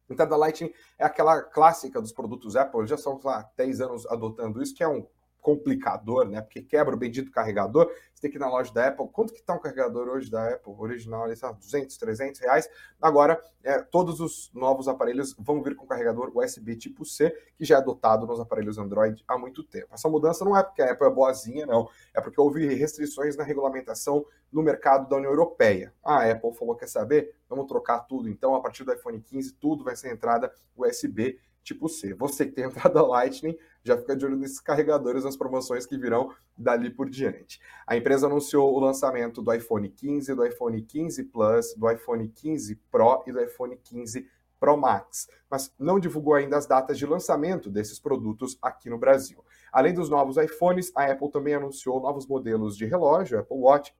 A 0.07 0.13
entrada 0.13 0.35
Lightning 0.35 0.71
é 0.99 1.05
aquela 1.05 1.41
clássica 1.41 1.99
dos 1.99 2.11
produtos 2.11 2.55
Apple, 2.55 2.85
já 2.85 2.97
são 2.97 3.19
lá 3.23 3.49
10 3.57 3.81
anos 3.81 4.05
adotando 4.05 4.61
isso, 4.61 4.75
que 4.75 4.83
é 4.83 4.87
um 4.87 5.07
complicador, 5.41 6.27
né? 6.27 6.41
Porque 6.41 6.61
quebra 6.61 6.95
o 6.95 6.97
bendito 6.97 7.31
carregador. 7.31 7.89
Você 8.13 8.21
tem 8.21 8.31
que 8.31 8.37
ir 8.37 8.39
na 8.39 8.49
loja 8.49 8.73
da 8.73 8.87
Apple. 8.87 9.07
Quanto 9.11 9.33
que 9.33 9.39
está 9.39 9.53
um 9.53 9.59
carregador 9.59 10.07
hoje 10.09 10.29
da 10.29 10.53
Apple? 10.53 10.73
Original, 10.77 11.23
ali, 11.23 11.35
sabe, 11.35 11.59
200, 11.59 11.97
300 11.97 12.39
reais. 12.41 12.69
Agora, 13.01 13.41
é, 13.63 13.81
todos 13.81 14.19
os 14.19 14.51
novos 14.53 14.87
aparelhos 14.87 15.35
vão 15.39 15.63
vir 15.63 15.75
com 15.75 15.87
carregador 15.87 16.31
USB 16.35 16.75
tipo 16.75 17.05
C, 17.05 17.33
que 17.57 17.63
já 17.63 17.75
é 17.75 17.77
adotado 17.77 18.27
nos 18.27 18.39
aparelhos 18.39 18.77
Android 18.77 19.23
há 19.27 19.37
muito 19.37 19.63
tempo. 19.63 19.87
Essa 19.91 20.09
mudança 20.09 20.43
não 20.43 20.55
é 20.57 20.63
porque 20.63 20.81
a 20.81 20.91
Apple 20.91 21.07
é 21.07 21.09
boazinha, 21.09 21.65
não. 21.65 21.89
É 22.13 22.21
porque 22.21 22.39
houve 22.39 22.73
restrições 22.73 23.37
na 23.37 23.43
regulamentação 23.43 24.25
no 24.51 24.61
mercado 24.61 25.07
da 25.07 25.15
União 25.15 25.31
Europeia. 25.31 25.93
A 26.03 26.29
Apple 26.29 26.53
falou, 26.53 26.75
quer 26.75 26.87
saber? 26.87 27.35
Vamos 27.47 27.67
trocar 27.67 27.99
tudo. 27.99 28.27
Então, 28.27 28.55
a 28.55 28.61
partir 28.61 28.83
do 28.83 28.93
iPhone 28.93 29.19
15, 29.21 29.53
tudo 29.53 29.83
vai 29.83 29.95
ser 29.95 30.11
entrada 30.11 30.51
USB 30.75 31.39
tipo 31.63 31.87
C. 31.87 32.13
Você 32.13 32.45
que 32.45 32.51
tem 32.51 32.65
entrada 32.65 33.01
Lightning, 33.01 33.57
já 33.83 33.97
fica 33.97 34.15
de 34.15 34.25
olho 34.25 34.37
nesses 34.37 34.59
carregadores 34.59 35.23
nas 35.23 35.35
promoções 35.35 35.85
que 35.85 35.97
virão 35.97 36.33
dali 36.57 36.89
por 36.89 37.09
diante. 37.09 37.59
A 37.87 37.95
empresa 37.95 38.27
anunciou 38.27 38.73
o 38.73 38.79
lançamento 38.79 39.41
do 39.41 39.53
iPhone 39.53 39.89
15, 39.89 40.35
do 40.35 40.45
iPhone 40.45 40.81
15 40.81 41.23
Plus, 41.25 41.73
do 41.75 41.89
iPhone 41.89 42.27
15 42.27 42.75
Pro 42.91 43.23
e 43.25 43.31
do 43.31 43.41
iPhone 43.41 43.77
15 43.77 44.27
Pro 44.59 44.75
Max, 44.75 45.29
mas 45.49 45.73
não 45.79 45.99
divulgou 45.99 46.33
ainda 46.33 46.57
as 46.57 46.67
datas 46.67 46.97
de 46.97 47.05
lançamento 47.05 47.69
desses 47.69 47.97
produtos 47.97 48.57
aqui 48.61 48.89
no 48.89 48.97
Brasil. 48.97 49.43
Além 49.71 49.93
dos 49.93 50.09
novos 50.09 50.35
iPhones, 50.35 50.91
a 50.95 51.05
Apple 51.05 51.31
também 51.31 51.53
anunciou 51.53 52.01
novos 52.01 52.27
modelos 52.27 52.75
de 52.75 52.85
relógio, 52.85 53.39
Apple 53.39 53.57
Watch, 53.57 53.95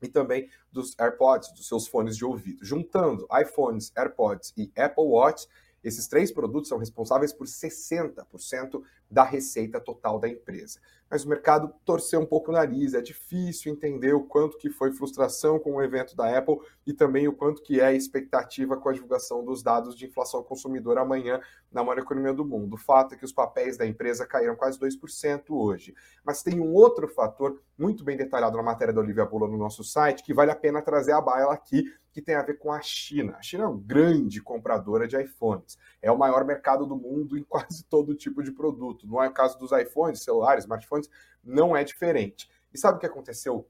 e 0.00 0.08
também 0.08 0.48
dos 0.70 0.94
AirPods, 0.98 1.52
dos 1.54 1.66
seus 1.66 1.88
fones 1.88 2.16
de 2.16 2.24
ouvido. 2.24 2.64
Juntando 2.64 3.26
iPhones, 3.40 3.92
AirPods 3.96 4.52
e 4.56 4.70
Apple 4.76 5.04
Watch, 5.04 5.48
Esses 5.86 6.08
três 6.08 6.32
produtos 6.32 6.68
são 6.68 6.78
responsáveis 6.78 7.32
por 7.32 7.46
60% 7.46 8.82
da 9.08 9.22
receita 9.22 9.80
total 9.80 10.18
da 10.18 10.28
empresa. 10.28 10.80
Mas 11.08 11.24
o 11.24 11.28
mercado 11.28 11.72
torceu 11.84 12.18
um 12.18 12.26
pouco 12.26 12.50
o 12.50 12.54
nariz, 12.54 12.92
é 12.92 13.00
difícil 13.00 13.72
entender 13.72 14.12
o 14.12 14.24
quanto 14.24 14.58
que 14.58 14.68
foi 14.68 14.90
frustração 14.90 15.60
com 15.60 15.76
o 15.76 15.80
evento 15.80 16.16
da 16.16 16.36
Apple 16.36 16.58
e 16.84 16.92
também 16.92 17.28
o 17.28 17.32
quanto 17.32 17.62
que 17.62 17.78
é 17.78 17.84
a 17.84 17.92
expectativa 17.92 18.76
com 18.76 18.88
a 18.88 18.92
divulgação 18.92 19.44
dos 19.44 19.62
dados 19.62 19.96
de 19.96 20.06
inflação 20.06 20.42
consumidora 20.42 21.02
amanhã 21.02 21.40
na 21.70 21.84
maior 21.84 22.00
economia 22.00 22.32
do 22.32 22.44
mundo. 22.44 22.74
O 22.74 22.78
fato 22.78 23.14
é 23.14 23.16
que 23.16 23.24
os 23.24 23.32
papéis 23.32 23.76
da 23.76 23.86
empresa 23.86 24.26
caíram 24.26 24.56
quase 24.56 24.80
2% 24.80 25.44
hoje. 25.50 25.94
Mas 26.24 26.42
tem 26.42 26.58
um 26.58 26.72
outro 26.72 27.06
fator 27.06 27.62
muito 27.78 28.02
bem 28.02 28.16
detalhado 28.16 28.56
na 28.56 28.62
matéria 28.64 28.92
da 28.92 29.00
Olivia 29.00 29.24
Bula 29.24 29.46
no 29.46 29.56
nosso 29.56 29.84
site 29.84 30.24
que 30.24 30.34
vale 30.34 30.50
a 30.50 30.56
pena 30.56 30.82
trazer 30.82 31.12
a 31.12 31.20
baila 31.20 31.54
aqui, 31.54 31.84
que 32.16 32.22
tem 32.22 32.34
a 32.34 32.40
ver 32.40 32.58
com 32.58 32.72
a 32.72 32.80
China. 32.80 33.36
A 33.38 33.42
China 33.42 33.64
é 33.64 33.66
uma 33.66 33.78
grande 33.78 34.40
compradora 34.40 35.06
de 35.06 35.20
iPhones. 35.20 35.76
É 36.00 36.10
o 36.10 36.16
maior 36.16 36.46
mercado 36.46 36.86
do 36.86 36.96
mundo 36.96 37.36
em 37.36 37.42
quase 37.44 37.84
todo 37.84 38.14
tipo 38.14 38.42
de 38.42 38.50
produto. 38.50 39.06
No 39.06 39.22
é 39.22 39.30
caso 39.30 39.58
dos 39.58 39.70
iPhones, 39.70 40.22
celulares, 40.22 40.64
smartphones, 40.64 41.10
não 41.44 41.76
é 41.76 41.84
diferente. 41.84 42.48
E 42.72 42.78
sabe 42.78 42.96
o 42.96 43.00
que 43.00 43.04
aconteceu 43.04 43.68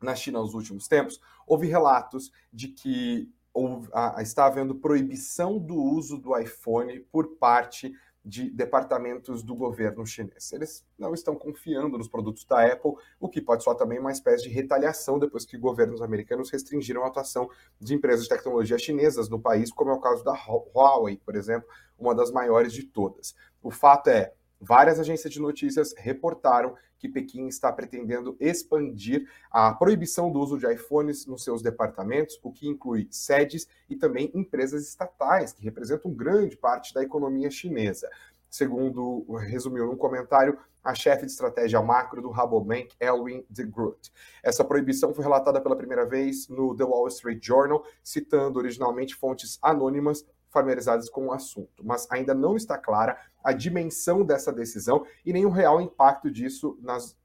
na 0.00 0.14
China 0.14 0.40
nos 0.40 0.54
últimos 0.54 0.88
tempos? 0.88 1.20
Houve 1.46 1.66
relatos 1.66 2.32
de 2.50 2.68
que 2.68 3.30
houve, 3.52 3.90
a, 3.92 4.22
está 4.22 4.46
havendo 4.46 4.76
proibição 4.76 5.58
do 5.58 5.76
uso 5.76 6.16
do 6.16 6.34
iPhone 6.38 7.00
por 7.12 7.36
parte 7.36 7.92
de 8.24 8.48
departamentos 8.50 9.42
do 9.42 9.54
governo 9.54 10.06
chinês. 10.06 10.50
Eles 10.52 10.84
não 10.98 11.12
estão 11.12 11.36
confiando 11.36 11.98
nos 11.98 12.08
produtos 12.08 12.44
da 12.46 12.64
Apple, 12.64 12.92
o 13.20 13.28
que 13.28 13.40
pode 13.40 13.62
soar 13.62 13.76
também 13.76 13.98
uma 13.98 14.12
espécie 14.12 14.44
de 14.44 14.48
retaliação 14.48 15.18
depois 15.18 15.44
que 15.44 15.58
governos 15.58 16.00
americanos 16.00 16.50
restringiram 16.50 17.04
a 17.04 17.08
atuação 17.08 17.50
de 17.78 17.94
empresas 17.94 18.22
de 18.22 18.30
tecnologia 18.30 18.78
chinesas 18.78 19.28
no 19.28 19.38
país, 19.38 19.70
como 19.70 19.90
é 19.90 19.94
o 19.94 20.00
caso 20.00 20.24
da 20.24 20.32
Huawei, 20.32 21.20
por 21.24 21.36
exemplo, 21.36 21.68
uma 21.98 22.14
das 22.14 22.30
maiores 22.30 22.72
de 22.72 22.84
todas. 22.84 23.34
O 23.62 23.70
fato 23.70 24.08
é, 24.08 24.32
Várias 24.60 24.98
agências 24.98 25.32
de 25.32 25.40
notícias 25.40 25.94
reportaram 25.96 26.74
que 26.98 27.08
Pequim 27.08 27.48
está 27.48 27.70
pretendendo 27.70 28.36
expandir 28.40 29.28
a 29.50 29.72
proibição 29.74 30.32
do 30.32 30.40
uso 30.40 30.58
de 30.58 30.72
iPhones 30.72 31.26
nos 31.26 31.44
seus 31.44 31.60
departamentos, 31.60 32.38
o 32.42 32.50
que 32.50 32.66
inclui 32.66 33.06
sedes 33.10 33.68
e 33.90 33.96
também 33.96 34.30
empresas 34.34 34.88
estatais, 34.88 35.52
que 35.52 35.62
representam 35.62 36.14
grande 36.14 36.56
parte 36.56 36.94
da 36.94 37.02
economia 37.02 37.50
chinesa. 37.50 38.08
Segundo 38.48 39.26
resumiu 39.34 39.86
num 39.86 39.96
comentário 39.96 40.58
a 40.84 40.94
chefe 40.94 41.26
de 41.26 41.32
estratégia 41.32 41.82
macro 41.82 42.22
do 42.22 42.30
Rabobank, 42.30 42.94
Elwin 43.00 43.44
de 43.50 43.64
Groot. 43.64 44.12
Essa 44.42 44.62
proibição 44.62 45.14
foi 45.14 45.24
relatada 45.24 45.60
pela 45.60 45.74
primeira 45.74 46.06
vez 46.06 46.46
no 46.48 46.76
The 46.76 46.84
Wall 46.84 47.08
Street 47.08 47.44
Journal, 47.44 47.84
citando 48.02 48.58
originalmente 48.58 49.14
fontes 49.14 49.58
anônimas 49.60 50.24
familiarizadas 50.54 51.10
com 51.10 51.26
o 51.26 51.32
assunto, 51.32 51.84
mas 51.84 52.06
ainda 52.10 52.32
não 52.32 52.56
está 52.56 52.78
clara 52.78 53.18
a 53.42 53.52
dimensão 53.52 54.24
dessa 54.24 54.52
decisão 54.52 55.04
e 55.26 55.32
nem 55.32 55.44
o 55.44 55.50
real 55.50 55.80
impacto 55.80 56.30
disso 56.30 56.78
nas, 56.80 57.16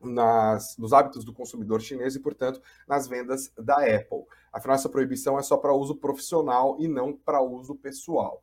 nas, 0.00 0.76
nos 0.76 0.92
hábitos 0.92 1.24
do 1.24 1.32
consumidor 1.32 1.80
chinês 1.80 2.14
e, 2.14 2.20
portanto, 2.20 2.60
nas 2.86 3.08
vendas 3.08 3.50
da 3.58 3.76
Apple. 3.76 4.24
Afinal, 4.52 4.74
essa 4.74 4.88
proibição 4.88 5.38
é 5.38 5.42
só 5.42 5.56
para 5.56 5.74
uso 5.74 5.96
profissional 5.96 6.76
e 6.78 6.86
não 6.86 7.12
para 7.12 7.40
uso 7.40 7.74
pessoal 7.74 8.42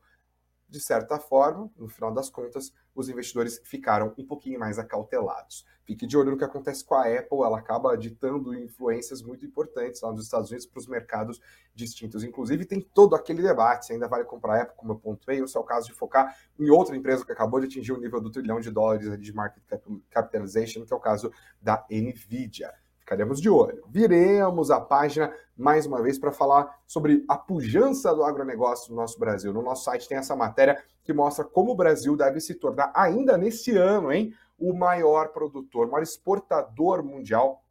de 0.67 0.79
certa 0.79 1.19
forma, 1.19 1.69
no 1.77 1.87
final 1.87 2.13
das 2.13 2.29
contas, 2.29 2.73
os 2.93 3.09
investidores 3.09 3.61
ficaram 3.63 4.13
um 4.17 4.25
pouquinho 4.25 4.59
mais 4.59 4.79
acautelados. 4.79 5.65
Fique 5.83 6.07
de 6.07 6.17
olho 6.17 6.31
no 6.31 6.37
que 6.37 6.43
acontece 6.43 6.83
com 6.83 6.95
a 6.95 7.01
Apple, 7.01 7.39
ela 7.43 7.59
acaba 7.59 7.95
ditando 7.97 8.53
influências 8.53 9.21
muito 9.21 9.45
importantes 9.45 10.01
lá 10.01 10.11
nos 10.11 10.23
Estados 10.23 10.49
Unidos 10.49 10.65
para 10.65 10.79
os 10.79 10.87
mercados 10.87 11.39
distintos. 11.73 12.23
Inclusive, 12.23 12.65
tem 12.65 12.81
todo 12.81 13.15
aquele 13.15 13.43
debate 13.43 13.85
se 13.85 13.93
ainda 13.93 14.07
vale 14.07 14.23
comprar 14.23 14.55
a 14.55 14.61
Apple, 14.63 14.75
como 14.77 14.93
eu 14.93 14.97
pontuei, 14.97 15.41
ou 15.41 15.47
se 15.47 15.55
é 15.57 15.59
o 15.59 15.63
caso 15.63 15.87
de 15.87 15.93
focar 15.93 16.35
em 16.57 16.69
outra 16.69 16.95
empresa 16.95 17.25
que 17.25 17.31
acabou 17.31 17.59
de 17.59 17.67
atingir 17.67 17.91
o 17.91 17.99
nível 17.99 18.19
do 18.19 18.31
trilhão 18.31 18.59
de 18.59 18.71
dólares 18.71 19.19
de 19.19 19.33
market 19.33 19.63
capitalization, 20.09 20.85
que 20.85 20.93
é 20.93 20.95
o 20.95 20.99
caso 20.99 21.31
da 21.61 21.85
Nvidia. 21.91 22.73
Ficaremos 23.05 23.39
de 23.39 23.47
olho. 23.47 23.83
Viremos 23.87 24.71
a 24.71 24.81
página 24.81 25.31
mais 25.55 25.85
uma 25.85 26.01
vez 26.01 26.17
para 26.17 26.31
falar 26.31 26.81
sobre 26.87 27.23
a 27.27 27.37
pujança 27.37 28.11
do 28.15 28.23
agronegócio 28.23 28.89
no 28.89 28.95
nosso 28.95 29.19
Brasil. 29.19 29.53
No 29.53 29.61
nosso 29.61 29.83
site 29.83 30.09
tem 30.09 30.17
essa 30.17 30.35
matéria 30.35 30.83
que 31.03 31.13
mostra 31.13 31.45
como 31.45 31.71
o 31.71 31.75
Brasil 31.75 32.17
deve 32.17 32.41
se 32.41 32.55
tornar, 32.55 32.91
ainda 32.95 33.37
nesse 33.37 33.77
ano, 33.77 34.11
hein, 34.11 34.33
o 34.57 34.73
maior 34.73 35.27
produtor, 35.27 35.85
o 35.85 35.91
maior 35.91 36.01
exportador 36.01 37.03
mundial 37.03 37.63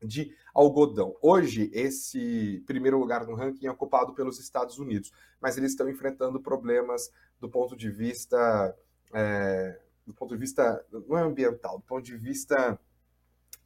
de 0.00 0.32
algodão. 0.54 1.16
Hoje, 1.20 1.68
esse 1.74 2.62
primeiro 2.64 2.96
lugar 2.96 3.26
no 3.26 3.34
ranking 3.34 3.66
é 3.66 3.70
ocupado 3.72 4.14
pelos 4.14 4.38
Estados 4.38 4.78
Unidos, 4.78 5.12
mas 5.40 5.58
eles 5.58 5.72
estão 5.72 5.90
enfrentando 5.90 6.40
problemas 6.40 7.10
do 7.40 7.48
ponto 7.48 7.76
de 7.76 7.90
vista. 7.90 8.72
É, 9.12 9.80
do 10.06 10.14
ponto 10.14 10.32
de 10.32 10.40
vista. 10.40 10.86
não 11.08 11.18
é 11.18 11.22
ambiental, 11.22 11.78
do 11.78 11.84
ponto 11.84 12.04
de 12.04 12.16
vista 12.16 12.78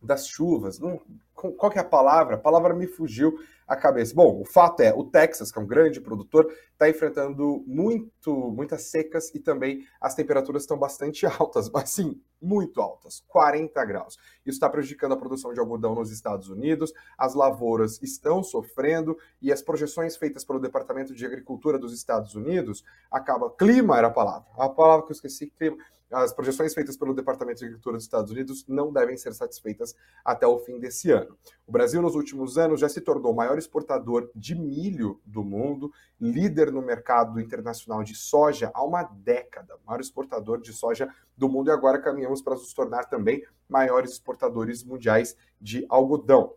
das 0.02 0.26
chuvas. 0.26 0.78
Não, 0.78 1.00
qual 1.34 1.70
que 1.70 1.78
é 1.78 1.80
a 1.80 1.84
palavra? 1.84 2.36
A 2.36 2.38
palavra 2.38 2.74
me 2.74 2.86
fugiu 2.86 3.38
a 3.70 3.76
cabeça. 3.76 4.12
Bom, 4.12 4.40
o 4.40 4.44
fato 4.44 4.80
é, 4.80 4.92
o 4.92 5.04
Texas, 5.04 5.52
que 5.52 5.58
é 5.58 5.62
um 5.62 5.66
grande 5.66 6.00
produtor, 6.00 6.52
está 6.72 6.90
enfrentando 6.90 7.62
muito, 7.68 8.50
muitas 8.50 8.90
secas 8.90 9.32
e 9.32 9.38
também 9.38 9.86
as 10.00 10.12
temperaturas 10.12 10.64
estão 10.64 10.76
bastante 10.76 11.24
altas, 11.38 11.70
mas 11.70 11.90
sim, 11.90 12.20
muito 12.42 12.80
altas, 12.80 13.22
40 13.28 13.84
graus. 13.84 14.18
Isso 14.44 14.56
está 14.56 14.68
prejudicando 14.68 15.12
a 15.12 15.16
produção 15.16 15.54
de 15.54 15.60
algodão 15.60 15.94
nos 15.94 16.10
Estados 16.10 16.48
Unidos, 16.48 16.92
as 17.16 17.34
lavouras 17.34 18.02
estão 18.02 18.42
sofrendo 18.42 19.16
e 19.40 19.52
as 19.52 19.62
projeções 19.62 20.16
feitas 20.16 20.44
pelo 20.44 20.58
Departamento 20.58 21.14
de 21.14 21.24
Agricultura 21.24 21.78
dos 21.78 21.94
Estados 21.94 22.34
Unidos 22.34 22.82
acaba 23.08 23.50
clima 23.50 23.96
era 23.96 24.08
a 24.08 24.10
palavra. 24.10 24.48
A 24.58 24.68
palavra 24.68 25.06
que 25.06 25.12
eu 25.12 25.14
esqueci, 25.14 25.46
clima 25.46 25.76
as 26.12 26.32
projeções 26.32 26.74
feitas 26.74 26.96
pelo 26.96 27.14
Departamento 27.14 27.58
de 27.60 27.66
Agricultura 27.66 27.96
dos 27.96 28.04
Estados 28.04 28.30
Unidos 28.32 28.64
não 28.66 28.92
devem 28.92 29.16
ser 29.16 29.32
satisfeitas 29.32 29.94
até 30.24 30.46
o 30.46 30.58
fim 30.58 30.78
desse 30.78 31.10
ano. 31.10 31.38
O 31.66 31.72
Brasil, 31.72 32.02
nos 32.02 32.14
últimos 32.14 32.58
anos, 32.58 32.80
já 32.80 32.88
se 32.88 33.00
tornou 33.00 33.32
o 33.32 33.36
maior 33.36 33.58
exportador 33.58 34.30
de 34.34 34.54
milho 34.54 35.20
do 35.24 35.44
mundo, 35.44 35.92
líder 36.20 36.72
no 36.72 36.82
mercado 36.82 37.40
internacional 37.40 38.02
de 38.02 38.14
soja 38.14 38.70
há 38.74 38.82
uma 38.84 39.04
década, 39.04 39.76
maior 39.86 40.00
exportador 40.00 40.60
de 40.60 40.72
soja 40.72 41.08
do 41.36 41.48
mundo, 41.48 41.68
e 41.68 41.72
agora 41.72 42.00
caminhamos 42.00 42.42
para 42.42 42.54
nos 42.54 42.74
tornar 42.74 43.04
também 43.04 43.44
maiores 43.68 44.12
exportadores 44.12 44.82
mundiais 44.82 45.36
de 45.60 45.86
algodão. 45.88 46.52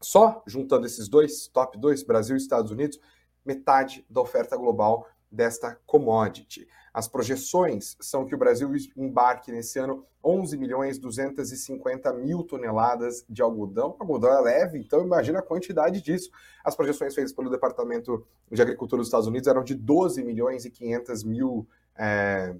Só 0.00 0.42
juntando 0.46 0.86
esses 0.86 1.08
dois, 1.08 1.48
top 1.48 1.78
2, 1.78 2.02
Brasil 2.04 2.36
e 2.36 2.38
Estados 2.38 2.70
Unidos, 2.70 3.00
metade 3.44 4.04
da 4.08 4.20
oferta 4.20 4.56
global 4.56 5.06
desta 5.34 5.78
commodity. 5.86 6.66
As 6.92 7.08
projeções 7.08 7.96
são 8.00 8.24
que 8.24 8.34
o 8.34 8.38
Brasil 8.38 8.70
embarque 8.96 9.50
nesse 9.50 9.80
ano 9.80 10.06
11 10.22 10.56
milhões 10.56 10.98
250 10.98 12.12
mil 12.12 12.44
toneladas 12.44 13.24
de 13.28 13.42
algodão. 13.42 13.96
O 13.98 14.02
algodão 14.02 14.32
é 14.32 14.40
leve, 14.40 14.78
então 14.78 15.02
imagina 15.02 15.40
a 15.40 15.42
quantidade 15.42 16.00
disso. 16.00 16.30
As 16.64 16.76
projeções 16.76 17.14
feitas 17.14 17.32
pelo 17.32 17.50
Departamento 17.50 18.24
de 18.50 18.62
Agricultura 18.62 19.00
dos 19.00 19.08
Estados 19.08 19.26
Unidos 19.26 19.48
eram 19.48 19.64
de 19.64 19.74
12 19.74 20.22
milhões 20.22 20.64
e 20.64 20.70
500 20.70 21.24
mil 21.24 21.68
é, 21.96 22.54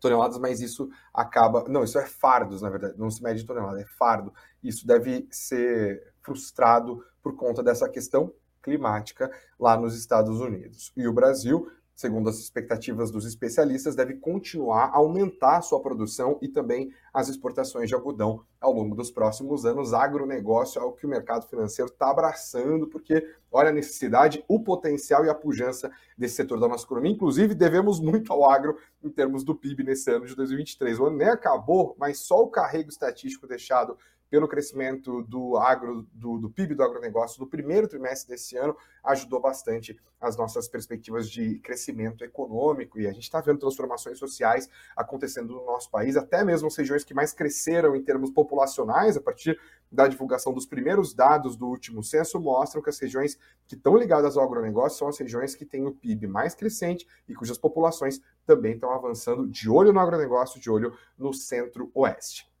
toneladas, 0.00 0.36
mas 0.36 0.60
isso 0.60 0.90
acaba. 1.12 1.64
Não, 1.68 1.84
isso 1.84 1.98
é 1.98 2.06
fardos, 2.06 2.60
na 2.60 2.68
verdade, 2.68 2.98
não 2.98 3.08
se 3.08 3.22
mede 3.22 3.44
tonelada, 3.44 3.80
é 3.80 3.86
fardo. 3.86 4.34
Isso 4.62 4.84
deve 4.84 5.28
ser 5.30 6.12
frustrado 6.20 7.04
por 7.22 7.36
conta 7.36 7.62
dessa 7.62 7.88
questão 7.88 8.32
climática 8.60 9.30
lá 9.60 9.76
nos 9.76 9.96
Estados 9.96 10.40
Unidos. 10.40 10.92
E 10.96 11.06
o 11.06 11.12
Brasil 11.12 11.70
segundo 11.94 12.28
as 12.28 12.38
expectativas 12.38 13.10
dos 13.10 13.24
especialistas, 13.24 13.94
deve 13.94 14.14
continuar 14.14 14.86
a 14.86 14.96
aumentar 14.96 15.62
sua 15.62 15.80
produção 15.80 16.38
e 16.42 16.48
também 16.48 16.92
as 17.12 17.28
exportações 17.28 17.88
de 17.88 17.94
algodão 17.94 18.44
ao 18.60 18.72
longo 18.72 18.96
dos 18.96 19.10
próximos 19.10 19.64
anos. 19.64 19.94
Agronegócio 19.94 20.80
é 20.80 20.84
o 20.84 20.92
que 20.92 21.06
o 21.06 21.08
mercado 21.08 21.46
financeiro 21.46 21.90
está 21.90 22.10
abraçando, 22.10 22.88
porque 22.88 23.24
olha 23.52 23.68
a 23.68 23.72
necessidade, 23.72 24.44
o 24.48 24.58
potencial 24.60 25.24
e 25.24 25.28
a 25.28 25.34
pujança 25.34 25.90
desse 26.18 26.34
setor 26.34 26.58
da 26.58 26.66
nossa 26.66 26.84
economia. 26.84 27.12
Inclusive, 27.12 27.54
devemos 27.54 28.00
muito 28.00 28.32
ao 28.32 28.50
agro 28.50 28.76
em 29.02 29.10
termos 29.10 29.44
do 29.44 29.54
PIB 29.54 29.84
nesse 29.84 30.10
ano 30.10 30.26
de 30.26 30.34
2023. 30.34 30.98
O 30.98 31.06
ano 31.06 31.16
nem 31.16 31.28
acabou, 31.28 31.94
mas 31.98 32.18
só 32.18 32.42
o 32.42 32.48
carrego 32.48 32.88
estatístico 32.88 33.46
deixado 33.46 33.96
pelo 34.30 34.48
crescimento 34.48 35.22
do 35.22 35.56
agro, 35.56 36.06
do, 36.12 36.38
do, 36.38 36.50
PIB 36.50 36.74
do 36.74 36.82
agronegócio 36.82 37.38
do 37.38 37.46
primeiro 37.46 37.86
trimestre 37.86 38.30
desse 38.30 38.56
ano, 38.56 38.76
ajudou 39.04 39.40
bastante 39.40 39.96
as 40.20 40.36
nossas 40.36 40.66
perspectivas 40.66 41.30
de 41.30 41.58
crescimento 41.60 42.24
econômico. 42.24 42.98
E 42.98 43.06
a 43.06 43.12
gente 43.12 43.24
está 43.24 43.40
vendo 43.40 43.58
transformações 43.58 44.18
sociais 44.18 44.68
acontecendo 44.96 45.54
no 45.54 45.64
nosso 45.64 45.90
país, 45.90 46.16
até 46.16 46.44
mesmo 46.44 46.66
as 46.66 46.76
regiões 46.76 47.04
que 47.04 47.14
mais 47.14 47.32
cresceram 47.32 47.94
em 47.94 48.02
termos 48.02 48.30
populacionais, 48.30 49.16
a 49.16 49.20
partir 49.20 49.58
da 49.90 50.08
divulgação 50.08 50.52
dos 50.52 50.66
primeiros 50.66 51.14
dados 51.14 51.56
do 51.56 51.66
último 51.66 52.02
censo, 52.02 52.40
mostram 52.40 52.82
que 52.82 52.90
as 52.90 52.98
regiões 52.98 53.38
que 53.66 53.76
estão 53.76 53.96
ligadas 53.96 54.36
ao 54.36 54.44
agronegócio 54.44 54.98
são 54.98 55.08
as 55.08 55.18
regiões 55.18 55.54
que 55.54 55.64
têm 55.64 55.86
o 55.86 55.92
PIB 55.92 56.26
mais 56.26 56.54
crescente 56.54 57.06
e 57.28 57.34
cujas 57.34 57.58
populações 57.58 58.20
também 58.44 58.74
estão 58.74 58.90
avançando 58.90 59.46
de 59.46 59.70
olho 59.70 59.92
no 59.92 60.00
agronegócio, 60.00 60.60
de 60.60 60.70
olho 60.70 60.96
no 61.16 61.32
centro-oeste. 61.32 62.52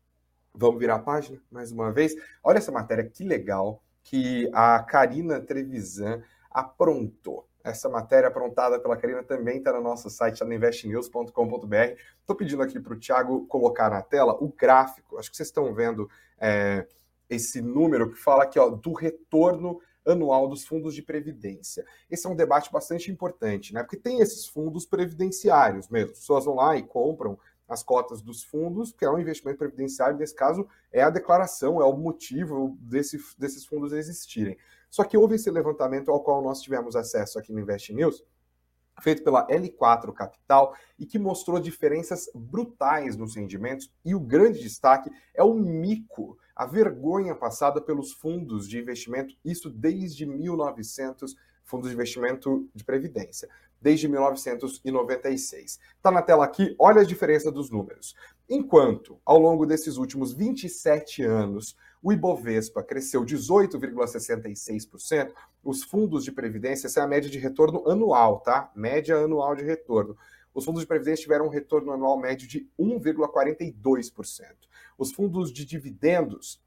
Vamos 0.56 0.78
virar 0.78 0.94
a 0.94 1.00
página 1.00 1.42
mais 1.50 1.72
uma 1.72 1.90
vez? 1.90 2.14
Olha 2.42 2.58
essa 2.58 2.70
matéria, 2.70 3.02
que 3.02 3.24
legal, 3.24 3.82
que 4.04 4.48
a 4.52 4.80
Karina 4.84 5.40
Trevisan 5.40 6.22
aprontou. 6.48 7.48
essa 7.64 7.88
matéria 7.88 8.28
aprontada 8.28 8.78
pela 8.78 8.96
Karina 8.96 9.22
também 9.22 9.56
está 9.56 9.72
no 9.72 9.80
nosso 9.80 10.08
site, 10.10 10.44
no 10.44 10.52
investnews.com.br. 10.52 11.98
Estou 12.20 12.36
pedindo 12.36 12.62
aqui 12.62 12.78
para 12.78 12.92
o 12.92 12.98
Thiago 12.98 13.46
colocar 13.46 13.90
na 13.90 14.02
tela 14.02 14.36
o 14.38 14.48
gráfico. 14.48 15.18
Acho 15.18 15.30
que 15.30 15.36
vocês 15.36 15.48
estão 15.48 15.74
vendo 15.74 16.08
é, 16.38 16.86
esse 17.28 17.60
número 17.60 18.12
que 18.12 18.18
fala 18.18 18.44
aqui 18.44 18.58
ó, 18.58 18.68
do 18.68 18.92
retorno 18.92 19.80
anual 20.06 20.46
dos 20.46 20.64
fundos 20.66 20.94
de 20.94 21.02
previdência. 21.02 21.84
Esse 22.10 22.26
é 22.26 22.30
um 22.30 22.36
debate 22.36 22.70
bastante 22.70 23.10
importante, 23.10 23.72
né? 23.72 23.82
Porque 23.82 23.96
tem 23.96 24.20
esses 24.20 24.46
fundos 24.46 24.84
previdenciários 24.84 25.88
mesmo. 25.88 26.12
As 26.12 26.18
pessoas 26.18 26.44
vão 26.44 26.56
lá 26.56 26.76
e 26.76 26.82
compram 26.82 27.38
as 27.68 27.82
cotas 27.82 28.20
dos 28.20 28.42
fundos, 28.42 28.92
que 28.92 29.04
é 29.04 29.10
um 29.10 29.18
investimento 29.18 29.58
previdenciário, 29.58 30.18
nesse 30.18 30.34
caso, 30.34 30.66
é 30.92 31.02
a 31.02 31.10
declaração, 31.10 31.80
é 31.80 31.84
o 31.84 31.96
motivo 31.96 32.76
desse, 32.80 33.18
desses 33.38 33.64
fundos 33.64 33.92
existirem. 33.92 34.56
Só 34.90 35.02
que 35.04 35.16
houve 35.16 35.34
esse 35.36 35.50
levantamento 35.50 36.10
ao 36.10 36.22
qual 36.22 36.42
nós 36.42 36.60
tivemos 36.60 36.94
acesso 36.94 37.38
aqui 37.38 37.52
no 37.52 37.60
Invest 37.60 37.92
News, 37.92 38.24
feito 39.00 39.24
pela 39.24 39.46
L4 39.48 40.12
Capital 40.12 40.74
e 40.98 41.04
que 41.04 41.18
mostrou 41.18 41.58
diferenças 41.58 42.30
brutais 42.34 43.16
nos 43.16 43.34
rendimentos 43.34 43.92
e 44.04 44.14
o 44.14 44.20
grande 44.20 44.60
destaque 44.60 45.10
é 45.34 45.42
o 45.42 45.54
mico, 45.54 46.38
a 46.54 46.64
vergonha 46.66 47.34
passada 47.34 47.80
pelos 47.80 48.12
fundos 48.12 48.68
de 48.68 48.78
investimento, 48.78 49.34
isso 49.44 49.68
desde 49.68 50.24
1900, 50.24 51.34
fundos 51.64 51.88
de 51.88 51.94
investimento 51.94 52.68
de 52.74 52.84
previdência, 52.84 53.48
desde 53.84 54.08
1996. 54.08 55.78
Está 55.94 56.10
na 56.10 56.22
tela 56.22 56.46
aqui, 56.46 56.74
olha 56.78 57.02
a 57.02 57.04
diferença 57.04 57.52
dos 57.52 57.68
números. 57.68 58.14
Enquanto, 58.48 59.20
ao 59.26 59.38
longo 59.38 59.66
desses 59.66 59.98
últimos 59.98 60.32
27 60.32 61.22
anos, 61.22 61.76
o 62.02 62.10
Ibovespa 62.10 62.82
cresceu 62.82 63.22
18,66%, 63.22 65.34
os 65.62 65.84
fundos 65.84 66.24
de 66.24 66.32
previdência, 66.32 66.86
essa 66.86 67.00
é 67.00 67.02
a 67.02 67.06
média 67.06 67.28
de 67.28 67.38
retorno 67.38 67.86
anual, 67.86 68.40
tá? 68.40 68.72
Média 68.74 69.18
anual 69.18 69.54
de 69.54 69.64
retorno. 69.64 70.16
Os 70.54 70.64
fundos 70.64 70.80
de 70.80 70.86
previdência 70.86 71.24
tiveram 71.24 71.44
um 71.44 71.50
retorno 71.50 71.92
anual 71.92 72.18
médio 72.18 72.48
de 72.48 72.66
1,42%. 72.80 74.46
Os 74.96 75.12
fundos 75.12 75.52
de 75.52 75.66
dividendos 75.66 76.58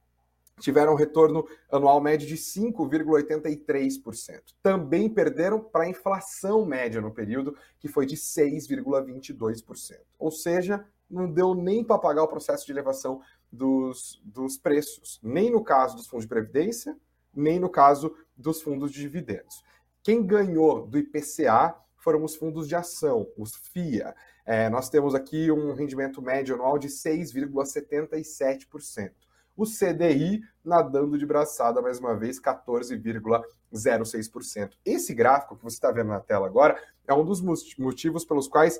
tiveram 0.59 0.93
um 0.93 0.95
retorno 0.95 1.47
anual 1.71 2.01
médio 2.01 2.27
de 2.27 2.35
5,83%. 2.35 4.41
Também 4.61 5.09
perderam 5.09 5.59
para 5.59 5.85
a 5.85 5.89
inflação 5.89 6.63
média 6.65 7.01
no 7.01 7.11
período, 7.11 7.57
que 7.79 7.87
foi 7.87 8.05
de 8.05 8.15
6,22%. 8.15 9.99
Ou 10.17 10.31
seja, 10.31 10.85
não 11.09 11.31
deu 11.31 11.55
nem 11.55 11.83
para 11.83 11.97
pagar 11.97 12.23
o 12.23 12.27
processo 12.27 12.65
de 12.65 12.71
elevação 12.71 13.21
dos, 13.51 14.21
dos 14.23 14.57
preços, 14.57 15.19
nem 15.23 15.49
no 15.49 15.63
caso 15.63 15.95
dos 15.95 16.07
fundos 16.07 16.25
de 16.25 16.29
previdência, 16.29 16.95
nem 17.33 17.59
no 17.59 17.69
caso 17.69 18.15
dos 18.35 18.61
fundos 18.61 18.91
de 18.91 18.99
dividendos. 18.99 19.63
Quem 20.03 20.25
ganhou 20.25 20.85
do 20.87 20.97
IPCA 20.97 21.75
foram 21.97 22.23
os 22.23 22.35
fundos 22.35 22.67
de 22.67 22.75
ação, 22.75 23.27
os 23.37 23.55
FIA. 23.55 24.15
É, 24.45 24.69
nós 24.69 24.89
temos 24.89 25.13
aqui 25.13 25.51
um 25.51 25.73
rendimento 25.73 26.21
médio 26.21 26.55
anual 26.55 26.79
de 26.79 26.87
6,77%. 26.87 29.11
O 29.57 29.65
CDI 29.65 30.41
nadando 30.63 31.17
de 31.17 31.25
braçada 31.25 31.81
mais 31.81 31.99
uma 31.99 32.15
vez, 32.15 32.39
14,06%. 32.39 34.73
Esse 34.85 35.15
gráfico 35.15 35.57
que 35.57 35.63
você 35.63 35.77
está 35.77 35.91
vendo 35.91 36.09
na 36.09 36.19
tela 36.19 36.45
agora 36.45 36.79
é 37.07 37.13
um 37.13 37.25
dos 37.25 37.41
motivos 37.41 38.23
pelos 38.23 38.47
quais 38.47 38.79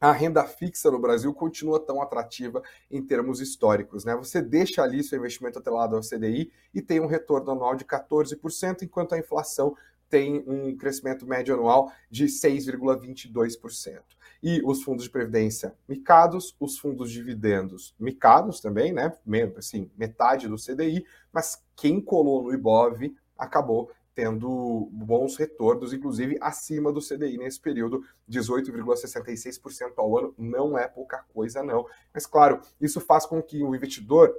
a 0.00 0.12
renda 0.12 0.44
fixa 0.44 0.92
no 0.92 1.00
Brasil 1.00 1.34
continua 1.34 1.80
tão 1.80 2.00
atrativa 2.00 2.62
em 2.88 3.02
termos 3.02 3.40
históricos. 3.40 4.04
Né? 4.04 4.14
Você 4.14 4.40
deixa 4.40 4.80
ali 4.80 5.02
seu 5.02 5.18
investimento 5.18 5.58
atrelado 5.58 5.96
ao 5.96 6.02
CDI 6.02 6.52
e 6.72 6.80
tem 6.80 7.00
um 7.00 7.06
retorno 7.06 7.50
anual 7.50 7.74
de 7.74 7.84
14%, 7.84 8.82
enquanto 8.82 9.14
a 9.14 9.18
inflação 9.18 9.76
tem 10.08 10.44
um 10.46 10.76
crescimento 10.76 11.26
médio 11.26 11.54
anual 11.54 11.90
de 12.08 12.26
6,22%. 12.26 14.02
E 14.48 14.62
os 14.64 14.84
fundos 14.84 15.02
de 15.02 15.10
previdência 15.10 15.74
micados, 15.88 16.54
os 16.60 16.78
fundos 16.78 17.10
de 17.10 17.16
dividendos 17.16 17.96
micados 17.98 18.60
também, 18.60 18.92
né? 18.92 19.12
Assim, 19.56 19.90
metade 19.96 20.46
do 20.46 20.54
CDI, 20.54 21.04
mas 21.32 21.60
quem 21.74 22.00
colou 22.00 22.44
no 22.44 22.54
IBOV 22.54 23.12
acabou 23.36 23.90
tendo 24.14 24.88
bons 24.92 25.36
retornos, 25.36 25.92
inclusive 25.92 26.38
acima 26.40 26.92
do 26.92 27.00
CDI 27.00 27.36
nesse 27.38 27.60
período, 27.60 28.04
18,66% 28.30 29.94
ao 29.96 30.16
ano, 30.16 30.34
não 30.38 30.78
é 30.78 30.86
pouca 30.86 31.24
coisa 31.34 31.60
não. 31.64 31.84
Mas 32.14 32.24
claro, 32.24 32.60
isso 32.80 33.00
faz 33.00 33.26
com 33.26 33.42
que 33.42 33.64
o 33.64 33.74
investidor 33.74 34.32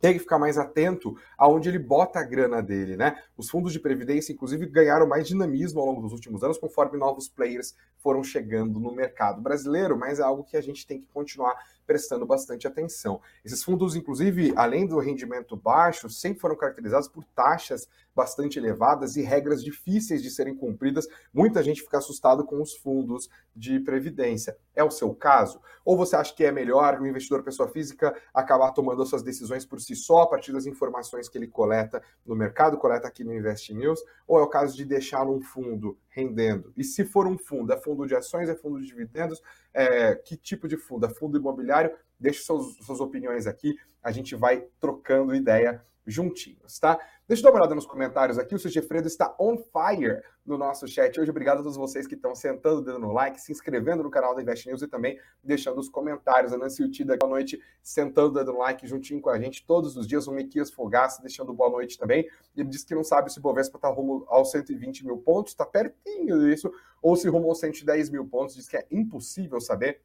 tem 0.00 0.12
que 0.12 0.18
ficar 0.20 0.38
mais 0.38 0.58
atento 0.58 1.16
aonde 1.36 1.68
ele 1.68 1.78
bota 1.78 2.20
a 2.20 2.24
grana 2.24 2.62
dele, 2.62 2.96
né? 2.96 3.16
Os 3.36 3.48
fundos 3.48 3.72
de 3.72 3.80
previdência, 3.80 4.32
inclusive, 4.32 4.66
ganharam 4.66 5.06
mais 5.06 5.26
dinamismo 5.26 5.80
ao 5.80 5.86
longo 5.86 6.02
dos 6.02 6.12
últimos 6.12 6.42
anos, 6.42 6.58
conforme 6.58 6.98
novos 6.98 7.28
players 7.28 7.74
foram 7.98 8.22
chegando 8.22 8.78
no 8.78 8.92
mercado 8.92 9.40
brasileiro, 9.40 9.96
mas 9.96 10.20
é 10.20 10.22
algo 10.22 10.44
que 10.44 10.56
a 10.56 10.60
gente 10.60 10.86
tem 10.86 11.00
que 11.00 11.06
continuar 11.12 11.56
prestando 11.86 12.26
bastante 12.26 12.66
atenção. 12.66 13.20
Esses 13.44 13.62
fundos, 13.62 13.96
inclusive, 13.96 14.52
além 14.56 14.86
do 14.86 14.98
rendimento 14.98 15.56
baixo, 15.56 16.10
sempre 16.10 16.40
foram 16.40 16.56
caracterizados 16.56 17.08
por 17.08 17.24
taxas 17.24 17.88
bastante 18.16 18.58
elevadas 18.58 19.14
e 19.14 19.22
regras 19.22 19.62
difíceis 19.62 20.22
de 20.22 20.30
serem 20.30 20.56
cumpridas. 20.56 21.06
Muita 21.34 21.62
gente 21.62 21.82
fica 21.82 21.98
assustado 21.98 22.46
com 22.46 22.62
os 22.62 22.74
fundos 22.74 23.28
de 23.54 23.78
previdência. 23.80 24.56
É 24.74 24.82
o 24.82 24.90
seu 24.90 25.14
caso? 25.14 25.60
Ou 25.84 25.98
você 25.98 26.16
acha 26.16 26.34
que 26.34 26.42
é 26.42 26.50
melhor 26.50 26.98
o 26.98 27.06
investidor 27.06 27.42
pessoa 27.42 27.68
física 27.68 28.16
acabar 28.32 28.72
tomando 28.72 29.02
as 29.02 29.10
suas 29.10 29.22
decisões 29.22 29.66
por 29.66 29.80
si 29.80 29.94
só 29.94 30.22
a 30.22 30.26
partir 30.26 30.50
das 30.50 30.64
informações 30.64 31.28
que 31.28 31.36
ele 31.36 31.46
coleta 31.46 32.02
no 32.24 32.34
mercado, 32.34 32.78
coleta 32.78 33.06
aqui 33.06 33.22
no 33.22 33.34
Invest 33.34 33.74
News? 33.74 34.00
Ou 34.26 34.40
é 34.40 34.42
o 34.42 34.48
caso 34.48 34.74
de 34.74 34.86
deixar 34.86 35.28
um 35.28 35.42
fundo 35.42 35.98
rendendo? 36.08 36.72
E 36.74 36.82
se 36.82 37.04
for 37.04 37.26
um 37.26 37.36
fundo, 37.36 37.70
é 37.70 37.76
fundo 37.76 38.06
de 38.06 38.16
ações, 38.16 38.48
é 38.48 38.54
fundo 38.54 38.80
de 38.80 38.86
dividendos? 38.86 39.42
É, 39.74 40.14
que 40.14 40.38
tipo 40.38 40.66
de 40.66 40.78
fundo? 40.78 41.04
É 41.04 41.10
fundo 41.10 41.36
imobiliário? 41.36 41.94
Deixe 42.18 42.40
suas, 42.40 42.76
suas 42.76 42.98
opiniões 42.98 43.46
aqui, 43.46 43.76
a 44.02 44.10
gente 44.10 44.34
vai 44.34 44.64
trocando 44.80 45.34
ideia 45.34 45.84
juntinhos, 46.06 46.78
tá? 46.78 46.98
Deixa 47.28 47.40
eu 47.40 47.44
dar 47.44 47.50
uma 47.50 47.60
olhada 47.60 47.74
nos 47.74 47.86
comentários 47.86 48.38
aqui. 48.38 48.54
O 48.54 48.58
seu 48.58 48.70
Gefredo 48.70 49.08
está 49.08 49.34
on 49.40 49.58
fire 49.58 50.22
no 50.44 50.56
nosso 50.56 50.86
chat 50.86 51.18
hoje. 51.18 51.28
Obrigado 51.28 51.58
a 51.58 51.62
todos 51.62 51.76
vocês 51.76 52.06
que 52.06 52.14
estão 52.14 52.36
sentando 52.36 52.78
o 52.78 52.84
dedo 52.84 53.00
no 53.00 53.12
like, 53.12 53.40
se 53.40 53.50
inscrevendo 53.50 54.04
no 54.04 54.10
canal 54.10 54.32
da 54.32 54.40
Invest 54.40 54.68
News 54.68 54.82
e 54.82 54.86
também 54.86 55.18
deixando 55.42 55.78
os 55.80 55.88
comentários. 55.88 56.52
A 56.52 56.56
Nancy 56.56 56.84
Utida 56.84 57.16
boa 57.16 57.28
noite, 57.28 57.60
sentando 57.82 58.28
o 58.28 58.34
dedo 58.34 58.52
no 58.52 58.58
like 58.60 58.86
juntinho 58.86 59.20
com 59.20 59.28
a 59.28 59.40
gente 59.40 59.66
todos 59.66 59.96
os 59.96 60.06
dias. 60.06 60.28
O 60.28 60.32
Miquias 60.32 60.70
Fogaça 60.70 61.20
deixando 61.20 61.52
boa 61.52 61.68
noite 61.68 61.98
também. 61.98 62.28
Ele 62.56 62.68
disse 62.68 62.86
que 62.86 62.94
não 62.94 63.02
sabe 63.02 63.32
se 63.32 63.40
o 63.40 63.42
Bovespa 63.42 63.76
está 63.76 63.88
rumo 63.88 64.24
aos 64.28 64.52
120 64.52 65.04
mil 65.04 65.18
pontos, 65.18 65.52
está 65.52 65.66
pertinho 65.66 66.38
disso, 66.38 66.72
ou 67.02 67.16
se 67.16 67.28
rumo 67.28 67.48
aos 67.48 67.58
110 67.58 68.10
mil 68.10 68.24
pontos. 68.24 68.54
Diz 68.54 68.68
que 68.68 68.76
é 68.76 68.86
impossível 68.88 69.60
saber 69.60 70.00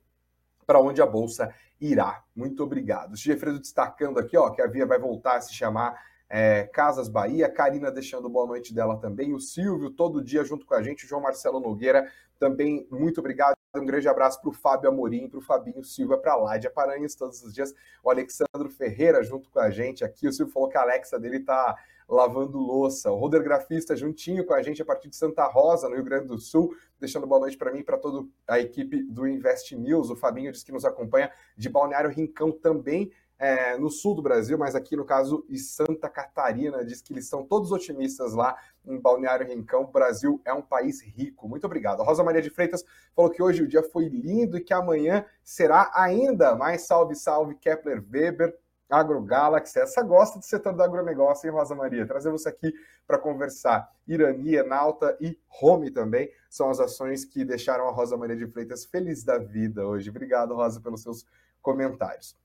para 0.71 0.79
onde 0.79 1.01
a 1.01 1.05
bolsa 1.05 1.53
irá. 1.81 2.23
Muito 2.33 2.63
obrigado. 2.63 3.11
O 3.11 3.17
Gefredo 3.17 3.59
destacando 3.59 4.19
aqui, 4.19 4.37
ó, 4.37 4.49
que 4.51 4.61
a 4.61 4.67
Via 4.67 4.85
vai 4.85 4.97
voltar 4.97 5.35
a 5.35 5.41
se 5.41 5.53
chamar 5.53 6.01
é, 6.29 6.63
Casas 6.63 7.09
Bahia, 7.09 7.49
Karina 7.49 7.91
deixando 7.91 8.29
boa 8.29 8.47
noite 8.47 8.73
dela 8.73 8.95
também, 8.95 9.33
o 9.33 9.39
Silvio 9.41 9.89
todo 9.89 10.23
dia 10.23 10.45
junto 10.45 10.65
com 10.65 10.73
a 10.73 10.81
gente, 10.81 11.03
o 11.03 11.07
João 11.09 11.21
Marcelo 11.21 11.59
Nogueira 11.59 12.09
também, 12.39 12.87
muito 12.89 13.19
obrigado. 13.19 13.53
Um 13.75 13.85
grande 13.85 14.07
abraço 14.07 14.39
para 14.39 14.49
o 14.49 14.53
Fábio 14.53 14.89
Amorim, 14.89 15.27
para 15.27 15.39
o 15.39 15.41
Fabinho 15.41 15.83
Silva, 15.83 16.17
para 16.17 16.33
a 16.33 16.37
Ládia 16.37 16.71
Paranhos 16.71 17.15
todos 17.15 17.43
os 17.43 17.53
dias. 17.53 17.73
O 18.01 18.09
Alexandro 18.09 18.69
Ferreira 18.69 19.21
junto 19.21 19.49
com 19.49 19.59
a 19.59 19.69
gente 19.69 20.05
aqui. 20.05 20.27
O 20.27 20.31
Silvio 20.31 20.53
falou 20.53 20.69
que 20.69 20.77
a 20.77 20.81
Alexa 20.81 21.19
dele 21.19 21.37
está 21.37 21.75
lavando 22.07 22.57
louça. 22.57 23.11
O 23.11 23.17
Roder 23.17 23.43
Grafista 23.43 23.95
juntinho 23.95 24.45
com 24.45 24.53
a 24.53 24.61
gente 24.61 24.81
a 24.81 24.85
partir 24.85 25.09
de 25.09 25.15
Santa 25.15 25.45
Rosa, 25.47 25.87
no 25.87 25.95
Rio 25.95 26.03
Grande 26.03 26.27
do 26.27 26.37
Sul, 26.37 26.73
deixando 27.01 27.25
boa 27.27 27.41
noite 27.41 27.57
para 27.57 27.71
mim 27.73 27.79
e 27.79 27.83
para 27.83 27.97
toda 27.97 28.25
a 28.47 28.59
equipe 28.59 29.03
do 29.03 29.27
Invest 29.27 29.75
News. 29.75 30.11
O 30.11 30.15
Fabinho 30.15 30.51
diz 30.51 30.63
que 30.63 30.71
nos 30.71 30.85
acompanha 30.85 31.31
de 31.57 31.67
Balneário 31.67 32.09
Rincão 32.09 32.51
também. 32.51 33.11
É, 33.43 33.75
no 33.75 33.89
sul 33.89 34.13
do 34.13 34.21
Brasil, 34.21 34.55
mas 34.55 34.75
aqui 34.75 34.95
no 34.95 35.03
caso 35.03 35.43
em 35.49 35.57
Santa 35.57 36.07
Catarina, 36.07 36.85
diz 36.85 37.01
que 37.01 37.11
eles 37.11 37.23
estão 37.23 37.43
todos 37.43 37.71
otimistas 37.71 38.35
lá 38.35 38.55
em 38.85 38.99
Balneário 38.99 39.47
Rincão. 39.47 39.81
O 39.81 39.87
Brasil 39.87 40.39
é 40.45 40.53
um 40.53 40.61
país 40.61 41.01
rico. 41.01 41.49
Muito 41.49 41.65
obrigado. 41.65 42.01
A 42.01 42.05
Rosa 42.05 42.23
Maria 42.23 42.39
de 42.39 42.51
Freitas 42.51 42.85
falou 43.15 43.31
que 43.31 43.41
hoje 43.41 43.63
o 43.63 43.67
dia 43.67 43.81
foi 43.81 44.07
lindo 44.09 44.57
e 44.57 44.61
que 44.61 44.71
amanhã 44.71 45.25
será 45.43 45.91
ainda 45.95 46.55
mais. 46.55 46.85
Salve, 46.85 47.15
salve, 47.15 47.55
Kepler 47.55 48.05
Weber. 48.13 48.55
AgroGalaxy. 48.91 49.79
Essa 49.79 50.03
gosta 50.03 50.37
do 50.37 50.43
setor 50.43 50.73
do 50.73 50.83
agronegócio, 50.83 51.47
hein, 51.47 51.53
Rosa 51.53 51.73
Maria? 51.73 52.05
Trazer 52.05 52.29
você 52.29 52.49
aqui 52.49 52.73
para 53.07 53.17
conversar. 53.17 53.89
Irani, 54.05 54.55
Enalta 54.55 55.17
e 55.21 55.39
Home 55.61 55.89
também 55.89 56.29
são 56.49 56.69
as 56.69 56.79
ações 56.79 57.23
que 57.23 57.45
deixaram 57.45 57.87
a 57.87 57.91
Rosa 57.91 58.17
Maria 58.17 58.35
de 58.35 58.45
Freitas 58.47 58.83
feliz 58.83 59.23
da 59.23 59.37
vida 59.37 59.87
hoje. 59.87 60.09
Obrigado, 60.09 60.53
Rosa, 60.53 60.81
pelos 60.81 61.01
seus 61.01 61.25
comentários. 61.61 62.37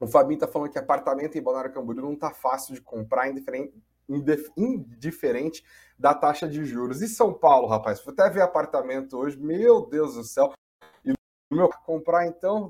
O 0.00 0.06
Fabinho 0.08 0.34
está 0.34 0.48
falando 0.48 0.70
que 0.70 0.78
apartamento 0.78 1.38
em 1.38 1.42
Balneário 1.42 1.72
Camboriú 1.72 2.02
não 2.02 2.14
está 2.14 2.30
fácil 2.30 2.74
de 2.74 2.80
comprar, 2.80 3.28
indiferente, 4.08 5.64
da 5.96 6.12
taxa 6.12 6.48
de 6.48 6.64
juros. 6.64 7.00
E 7.00 7.08
São 7.08 7.32
Paulo, 7.32 7.68
rapaz, 7.68 8.02
vou 8.04 8.12
até 8.12 8.28
ver 8.28 8.42
apartamento 8.42 9.16
hoje, 9.16 9.38
meu 9.38 9.86
Deus 9.86 10.14
do 10.14 10.24
céu. 10.24 10.52
E 11.04 11.14
meu 11.50 11.70
comprar 11.86 12.26
então, 12.26 12.68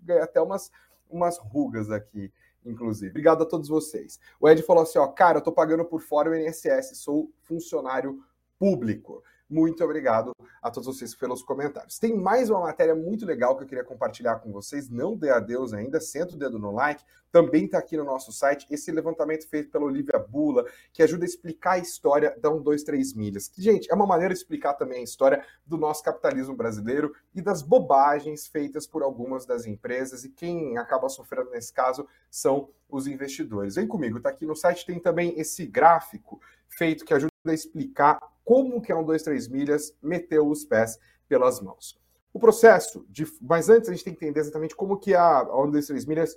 ganha 0.00 0.24
até 0.24 0.40
umas, 0.40 0.70
umas 1.08 1.38
rugas 1.38 1.90
aqui 1.90 2.30
inclusive. 2.64 3.10
Obrigado 3.10 3.42
a 3.42 3.46
todos 3.46 3.68
vocês. 3.68 4.18
O 4.40 4.48
Ed 4.48 4.62
falou 4.62 4.82
assim, 4.82 4.98
ó, 4.98 5.06
cara, 5.06 5.38
eu 5.38 5.42
tô 5.42 5.52
pagando 5.52 5.84
por 5.84 6.00
fora 6.00 6.30
o 6.30 6.34
INSS, 6.34 6.96
sou 6.98 7.30
funcionário 7.42 8.22
público. 8.58 9.22
Muito 9.52 9.84
obrigado 9.84 10.34
a 10.62 10.70
todos 10.70 10.86
vocês 10.86 11.14
pelos 11.14 11.42
comentários. 11.42 11.98
Tem 11.98 12.16
mais 12.16 12.48
uma 12.48 12.60
matéria 12.60 12.94
muito 12.94 13.26
legal 13.26 13.54
que 13.54 13.64
eu 13.64 13.66
queria 13.66 13.84
compartilhar 13.84 14.36
com 14.36 14.50
vocês. 14.50 14.88
Não 14.88 15.14
dê 15.14 15.28
adeus 15.28 15.74
ainda, 15.74 16.00
senta 16.00 16.34
o 16.34 16.38
dedo 16.38 16.58
no 16.58 16.70
like. 16.70 17.04
Também 17.30 17.66
está 17.66 17.76
aqui 17.76 17.98
no 17.98 18.04
nosso 18.04 18.32
site 18.32 18.66
esse 18.70 18.90
levantamento 18.90 19.46
feito 19.46 19.70
pela 19.70 19.84
Olivia 19.84 20.18
Bula, 20.18 20.64
que 20.90 21.02
ajuda 21.02 21.24
a 21.24 21.28
explicar 21.28 21.72
a 21.72 21.78
história 21.78 22.34
da 22.40 22.50
1, 22.50 22.62
2, 22.62 22.82
3 22.82 23.12
milhas. 23.12 23.46
Que, 23.46 23.60
gente, 23.60 23.92
é 23.92 23.94
uma 23.94 24.06
maneira 24.06 24.32
de 24.32 24.40
explicar 24.40 24.72
também 24.72 25.00
a 25.00 25.04
história 25.04 25.44
do 25.66 25.76
nosso 25.76 26.02
capitalismo 26.02 26.56
brasileiro 26.56 27.14
e 27.34 27.42
das 27.42 27.60
bobagens 27.60 28.46
feitas 28.46 28.86
por 28.86 29.02
algumas 29.02 29.44
das 29.44 29.66
empresas. 29.66 30.24
E 30.24 30.30
quem 30.30 30.78
acaba 30.78 31.10
sofrendo 31.10 31.50
nesse 31.50 31.74
caso 31.74 32.08
são 32.30 32.70
os 32.88 33.06
investidores. 33.06 33.74
Vem 33.74 33.86
comigo, 33.86 34.16
está 34.16 34.30
aqui 34.30 34.46
no 34.46 34.56
site, 34.56 34.86
tem 34.86 34.98
também 34.98 35.38
esse 35.38 35.66
gráfico 35.66 36.40
feito 36.70 37.04
que 37.04 37.12
ajuda 37.12 37.30
a 37.46 37.52
explicar 37.52 38.31
como 38.44 38.80
que 38.80 38.92
a 38.92 38.96
1, 38.96 39.04
2, 39.04 39.22
3 39.22 39.48
milhas 39.48 39.96
meteu 40.02 40.48
os 40.48 40.64
pés 40.64 40.98
pelas 41.28 41.60
mãos. 41.60 42.00
O 42.32 42.38
processo, 42.38 43.04
de, 43.08 43.26
mas 43.40 43.68
antes 43.68 43.88
a 43.88 43.92
gente 43.92 44.04
tem 44.04 44.14
que 44.14 44.24
entender 44.24 44.40
exatamente 44.40 44.74
como 44.74 44.98
que 44.98 45.14
a 45.14 45.42
1, 45.42 45.70
2, 45.70 45.86
3 45.86 46.06
milhas 46.06 46.36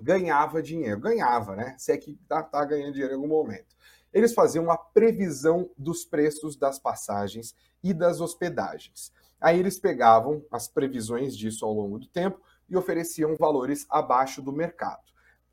ganhava 0.00 0.62
dinheiro. 0.62 1.00
Ganhava, 1.00 1.54
né? 1.54 1.74
Se 1.78 1.92
é 1.92 1.96
que 1.96 2.18
tá, 2.28 2.42
tá 2.42 2.64
ganhando 2.64 2.92
dinheiro 2.92 3.12
em 3.12 3.16
algum 3.16 3.28
momento. 3.28 3.76
Eles 4.12 4.32
faziam 4.32 4.64
uma 4.64 4.76
previsão 4.76 5.70
dos 5.76 6.04
preços 6.04 6.56
das 6.56 6.78
passagens 6.78 7.54
e 7.82 7.92
das 7.92 8.20
hospedagens. 8.20 9.12
Aí 9.40 9.58
eles 9.58 9.78
pegavam 9.78 10.44
as 10.50 10.66
previsões 10.66 11.36
disso 11.36 11.64
ao 11.64 11.72
longo 11.72 11.98
do 11.98 12.08
tempo 12.08 12.40
e 12.68 12.76
ofereciam 12.76 13.36
valores 13.36 13.86
abaixo 13.88 14.42
do 14.42 14.52
mercado. 14.52 15.07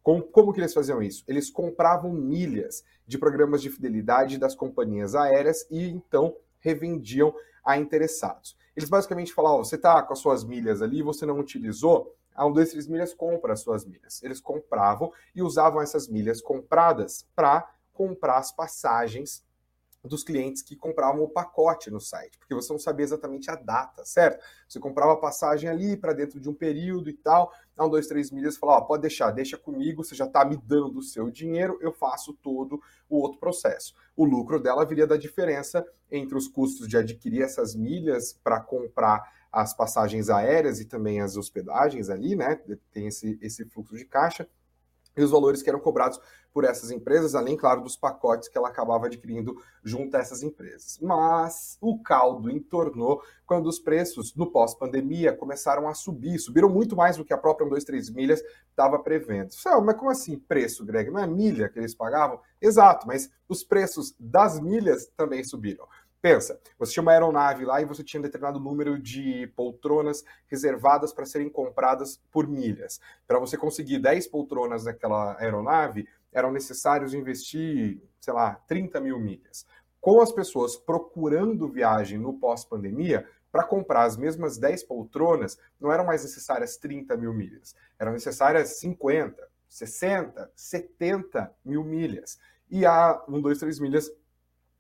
Como, 0.06 0.22
como 0.22 0.54
que 0.54 0.60
eles 0.60 0.72
faziam 0.72 1.02
isso? 1.02 1.24
Eles 1.28 1.50
compravam 1.50 2.14
milhas 2.14 2.84
de 3.08 3.18
programas 3.18 3.60
de 3.60 3.72
fidelidade 3.72 4.38
das 4.38 4.54
companhias 4.54 5.16
aéreas 5.16 5.66
e 5.72 5.90
então 5.90 6.38
revendiam 6.60 7.34
a 7.66 7.76
interessados. 7.80 8.56
Eles 8.76 8.88
basicamente 8.88 9.34
falavam: 9.34 9.64
você 9.64 9.78
está 9.78 10.04
com 10.04 10.14
as 10.14 10.20
suas 10.20 10.44
milhas 10.44 10.84
ali, 10.84 11.02
você 11.02 11.26
não 11.26 11.40
utilizou, 11.40 12.16
a 12.36 12.46
um 12.46 12.54
desses 12.54 12.88
milhas 12.88 13.16
compra 13.16 13.54
as 13.54 13.62
suas 13.62 13.84
milhas. 13.84 14.22
Eles 14.22 14.40
compravam 14.40 15.12
e 15.34 15.42
usavam 15.42 15.82
essas 15.82 16.08
milhas 16.08 16.40
compradas 16.40 17.26
para 17.36 17.68
comprar 17.92 18.38
as 18.38 18.52
passagens 18.52 19.44
dos 20.06 20.24
clientes 20.24 20.62
que 20.62 20.76
compravam 20.76 21.24
o 21.24 21.30
pacote 21.30 21.90
no 21.90 22.00
site, 22.00 22.38
porque 22.38 22.54
você 22.54 22.72
não 22.72 22.80
sabia 22.80 23.04
exatamente 23.04 23.50
a 23.50 23.56
data, 23.56 24.06
certo? 24.06 24.44
Você 24.68 24.80
comprava 24.80 25.14
a 25.14 25.18
passagem 25.18 25.70
ali 25.70 25.98
para 25.98 26.14
dentro 26.14 26.40
de 26.40 26.50
um 26.50 26.54
período 26.54 27.10
e 27.10 27.14
tal, 27.14 27.52
dá 27.76 27.86
um, 27.86 27.90
dois, 27.90 28.08
três 28.08 28.32
milhas, 28.32 28.58
falava, 28.58 28.84
ó, 28.84 28.86
pode 28.86 29.02
deixar, 29.02 29.32
deixa 29.32 29.58
comigo, 29.58 30.04
você 30.04 30.16
já 30.16 30.26
está 30.26 30.46
me 30.46 30.58
dando 30.58 31.00
o 31.00 31.04
seu 31.04 31.30
dinheiro, 31.30 31.78
eu 31.82 31.92
faço 31.92 32.34
todo 32.34 32.82
o 33.10 33.18
outro 33.18 33.40
processo. 33.40 33.96
O 34.16 34.24
lucro 34.24 34.60
dela 34.60 34.86
viria 34.86 35.08
da 35.08 35.18
diferença 35.18 35.86
entre 36.12 36.38
os 36.38 36.48
custos 36.48 36.88
de 36.88 36.98
adquirir 36.98 37.42
essas 37.42 37.76
milhas 37.76 38.34
para 38.44 38.60
comprar 38.60 39.34
as 39.52 39.74
passagens 39.74 40.30
aéreas 40.30 40.80
e 40.82 40.86
também 40.86 41.22
as 41.22 41.38
hospedagens 41.38 42.10
ali, 42.10 42.36
né? 42.36 42.60
Tem 42.92 43.08
esse, 43.08 43.40
esse 43.42 43.64
fluxo 43.66 43.96
de 43.96 44.04
caixa 44.04 44.48
e 45.16 45.24
os 45.24 45.32
valores 45.32 45.62
que 45.62 45.70
eram 45.70 45.80
cobrados 45.80 46.20
por 46.54 46.64
essas 46.64 46.90
empresas, 46.90 47.36
além, 47.36 47.58
claro, 47.58 47.82
dos 47.82 47.98
pacotes 47.98 48.48
que 48.48 48.58
ela 48.58 48.70
acabava 48.70 49.08
adquirindo 49.08 49.62
junto 49.84 50.16
a 50.16 50.22
essas 50.22 50.42
empresas. 50.42 50.98
Mas 51.02 51.78
o 51.82 52.02
caldo 52.02 52.50
entornou 52.50 53.22
quando 53.46 53.68
os 53.68 53.78
preços 53.78 54.34
no 54.36 54.50
pós-pandemia 54.50 55.36
começaram 55.36 55.86
a 55.88 55.94
subir, 55.94 56.40
subiram 56.40 56.70
muito 56.70 56.96
mais 56.96 57.18
do 57.18 57.26
que 57.26 57.34
a 57.34 57.38
própria 57.38 57.68
1, 57.68 57.70
2, 57.70 57.84
3 57.84 58.10
milhas 58.12 58.42
estava 58.70 58.98
prevendo. 59.00 59.50
Mas 59.84 59.98
como 59.98 60.10
assim 60.10 60.40
preço, 60.40 60.86
Greg? 60.86 61.12
Não 61.12 61.20
é 61.20 61.28
milha 61.28 61.68
que 61.68 61.78
eles 61.78 61.94
pagavam? 61.94 62.40
Exato, 62.62 63.06
mas 63.06 63.30
os 63.50 63.62
preços 63.62 64.16
das 64.18 64.58
milhas 64.60 65.12
também 65.18 65.44
subiram. 65.44 65.86
Pensa, 66.26 66.60
você 66.80 66.94
tinha 66.94 67.04
uma 67.04 67.12
aeronave 67.12 67.64
lá 67.66 67.80
e 67.80 67.86
você 67.86 68.04
tinha 68.04 68.20
um 68.20 68.24
determinado 68.24 68.60
número 68.60 68.98
de 68.98 69.46
poltronas 69.56 70.26
reservadas 70.48 71.14
para 71.14 71.24
serem 71.24 71.48
compradas 71.52 72.20
por 72.32 72.48
milhas. 72.48 73.00
Para 73.28 73.38
você 73.38 73.56
conseguir 73.56 74.00
10 74.00 74.26
poltronas 74.30 74.86
naquela 74.86 75.40
aeronave, 75.40 76.08
eram 76.34 76.52
necessários 76.52 77.14
investir, 77.14 78.02
sei 78.20 78.34
lá, 78.34 78.56
30 78.68 79.00
mil 79.02 79.20
milhas. 79.20 79.68
Com 80.02 80.20
as 80.20 80.32
pessoas 80.32 80.76
procurando 80.76 81.70
viagem 81.70 82.18
no 82.18 82.34
pós-pandemia, 82.34 83.30
para 83.52 83.64
comprar 83.64 84.06
as 84.06 84.18
mesmas 84.18 84.58
10 84.58 84.82
poltronas, 84.82 85.60
não 85.80 85.92
eram 85.92 86.06
mais 86.06 86.24
necessárias 86.24 86.76
30 86.76 87.16
mil 87.18 87.36
milhas, 87.36 87.76
eram 88.00 88.14
necessárias 88.14 88.80
50, 88.80 89.48
60, 89.70 90.52
70 90.56 91.54
mil 91.64 91.84
milhas. 91.84 92.40
E 92.68 92.84
a 92.84 93.24
1, 93.30 93.42
2, 93.42 93.60
3 93.60 93.80
milhas 93.80 94.12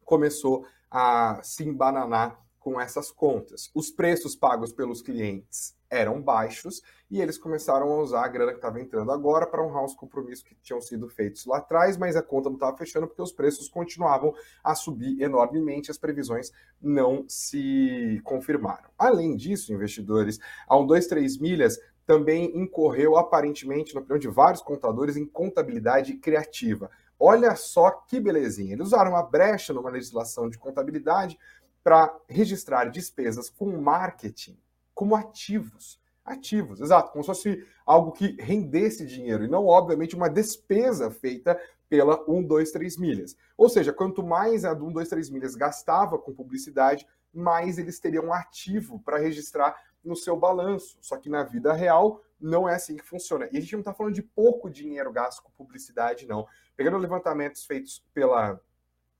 começou 0.03 0.65
a 0.89 1.39
se 1.43 1.63
embananar 1.63 2.39
com 2.60 2.82
essas 2.82 3.12
contas. 3.12 3.69
Os 3.76 3.91
preços 3.91 4.36
pagos 4.36 4.74
pelos 4.74 5.00
clientes 5.00 5.76
eram 5.88 6.19
baixos 6.19 6.82
e 7.12 7.21
eles 7.21 7.38
começaram 7.38 7.91
a 7.93 8.02
usar 8.02 8.26
a 8.26 8.28
grana 8.28 8.52
que 8.52 8.58
estava 8.58 8.82
entrando 8.82 9.12
agora 9.12 9.45
para 9.45 9.63
honrar 9.63 9.86
os 9.86 9.93
compromissos 9.93 10.43
que 10.43 10.56
tinham 10.56 10.82
sido 10.82 11.08
feitos 11.08 11.45
lá 11.45 11.58
atrás, 11.58 11.95
mas 11.95 12.15
a 12.15 12.24
conta 12.24 12.50
não 12.50 12.56
estava 12.56 12.76
fechando 12.76 13.06
porque 13.08 13.21
os 13.21 13.32
preços 13.32 13.69
continuavam 13.69 14.34
a 14.63 14.74
subir 14.74 15.21
enormemente, 15.21 15.91
as 15.91 15.98
previsões 15.98 16.52
não 16.82 17.24
se 17.28 18.19
confirmaram. 18.24 18.89
Além 18.98 19.36
disso, 19.36 19.71
investidores, 19.71 20.39
a 20.67 20.76
1, 20.76 20.88
2, 20.88 21.08
3 21.08 21.38
milhas 21.38 21.80
também 22.06 22.52
incorreu 22.58 23.17
aparentemente, 23.17 23.93
na 23.93 24.02
opinião 24.02 24.19
de 24.19 24.28
vários 24.28 24.62
contadores, 24.62 25.17
em 25.17 25.26
contabilidade 25.26 26.13
criativa. 26.15 26.89
Olha 27.19 27.56
só 27.56 27.91
que 27.91 28.19
belezinha. 28.19 28.73
Eles 28.73 28.88
usaram 28.88 29.12
uma 29.12 29.23
brecha 29.23 29.73
numa 29.73 29.89
legislação 29.89 30.49
de 30.49 30.58
contabilidade 30.58 31.38
para 31.84 32.15
registrar 32.28 32.86
despesas 32.86 33.49
com 33.49 33.80
marketing 33.80 34.58
como 34.93 35.15
ativos. 35.15 35.99
Ativos, 36.23 36.82
exato, 36.82 37.12
como 37.12 37.23
se 37.23 37.28
fosse 37.28 37.67
algo 37.86 38.12
que 38.12 38.36
rendesse 38.39 39.06
dinheiro 39.06 39.43
e 39.43 39.47
não, 39.47 39.67
obviamente, 39.67 40.15
uma 40.15 40.28
despesa 40.28 41.12
feita 41.12 41.60
pela 41.88 42.19
1, 42.28 42.43
2, 42.43 42.71
3 42.71 42.97
milhas. 42.97 43.38
Ou 43.56 43.69
seja, 43.69 43.93
quanto 43.93 44.23
mais 44.23 44.65
a 44.65 44.73
1, 44.73 44.91
2, 44.91 45.08
3 45.08 45.30
milhas 45.30 45.54
gastava 45.54 46.17
com 46.17 46.34
publicidade, 46.34 47.06
mais 47.32 47.78
eles 47.78 47.99
teriam 47.99 48.34
ativo 48.34 48.99
para 48.99 49.19
registrar 49.19 49.75
no 50.06 50.15
seu 50.15 50.38
balanço. 50.38 50.98
Só 51.02 51.18
que 51.18 51.30
na 51.30 51.44
vida 51.44 51.74
real 51.74 52.22
não 52.39 52.68
é 52.70 52.76
assim 52.76 52.96
que 52.96 53.04
funciona. 53.04 53.50
E 53.52 53.58
a 53.58 53.62
gente 53.62 53.74
não 53.74 53.80
está 53.80 53.94
falando 53.94 54.13
de 54.13 54.22
pouco 54.22 54.70
dinheiro 54.70 55.12
gasto 55.12 55.41
com 55.41 55.52
publicidade, 55.52 56.28
não. 56.28 56.48
Pegando 56.76 56.98
levantamentos 56.98 57.65
feitos 57.65 58.06
pela 58.13 58.60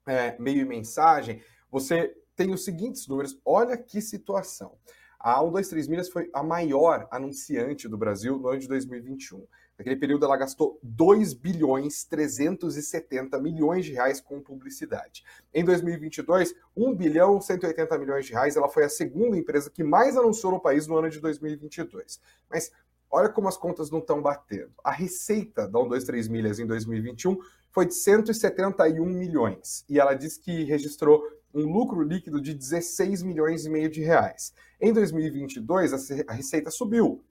é, 0.06 0.38
meio 0.40 0.62
e 0.62 0.66
mensagem, 0.66 1.42
você 1.72 2.16
tem 2.36 2.54
os 2.54 2.64
seguintes 2.64 3.08
números. 3.08 3.40
Olha 3.44 3.78
que 3.78 4.02
situação. 4.02 4.78
A 5.20 5.40
123 5.40 5.88
Milhas 5.88 6.10
foi 6.10 6.30
a 6.34 6.44
maior 6.44 7.08
anunciante 7.10 7.88
do 7.88 7.98
Brasil 7.98 8.38
no 8.38 8.48
ano 8.50 8.60
de 8.60 8.68
2021. 8.68 9.48
Naquele 9.78 9.98
período, 9.98 10.26
ela 10.26 10.38
gastou 10.38 10.80
2 10.82 11.34
bilhões 11.34 12.06
370 12.06 13.38
milhões 13.40 13.86
de 13.86 13.92
reais 13.92 14.22
com 14.22 14.40
publicidade. 14.40 15.24
Em 15.54 15.66
2022, 15.66 16.56
1 16.76 16.96
bilhão 16.96 17.42
180 17.42 17.98
milhões 17.98 18.26
de 18.26 18.32
reais. 18.32 18.56
Ela 18.56 18.70
foi 18.70 18.86
a 18.86 18.90
segunda 18.90 19.38
empresa 19.38 19.70
que 19.70 19.84
mais 19.84 20.16
anunciou 20.16 20.54
no 20.54 20.62
país 20.62 20.88
no 20.88 20.98
ano 20.98 21.10
de 21.10 21.20
2022. 21.20 22.22
Mas 22.50 22.72
olha 23.12 23.28
como 23.28 23.50
as 23.50 23.58
contas 23.58 23.92
não 23.92 24.00
estão 24.00 24.22
batendo. 24.22 24.72
A 24.82 24.92
receita 24.92 25.68
da 25.68 25.80
123 25.80 26.28
Milhas 26.30 26.60
em 26.60 26.66
2021 26.66 27.38
foi 27.70 27.86
de 27.86 27.96
171 27.96 29.06
milhões. 29.06 29.84
E 29.90 30.00
ela 30.00 30.14
diz 30.14 30.38
que 30.38 30.64
registrou 30.64 31.22
um 31.54 31.72
lucro 31.72 32.02
líquido 32.02 32.42
de 32.42 32.54
16 32.54 33.24
milhões 33.24 33.66
e 33.66 33.70
meio 33.70 33.90
de 33.90 34.02
reais. 34.02 34.54
Em 34.80 34.94
2022, 34.94 35.94
a 36.28 36.34
receita 36.34 36.72
subiu 36.72 37.22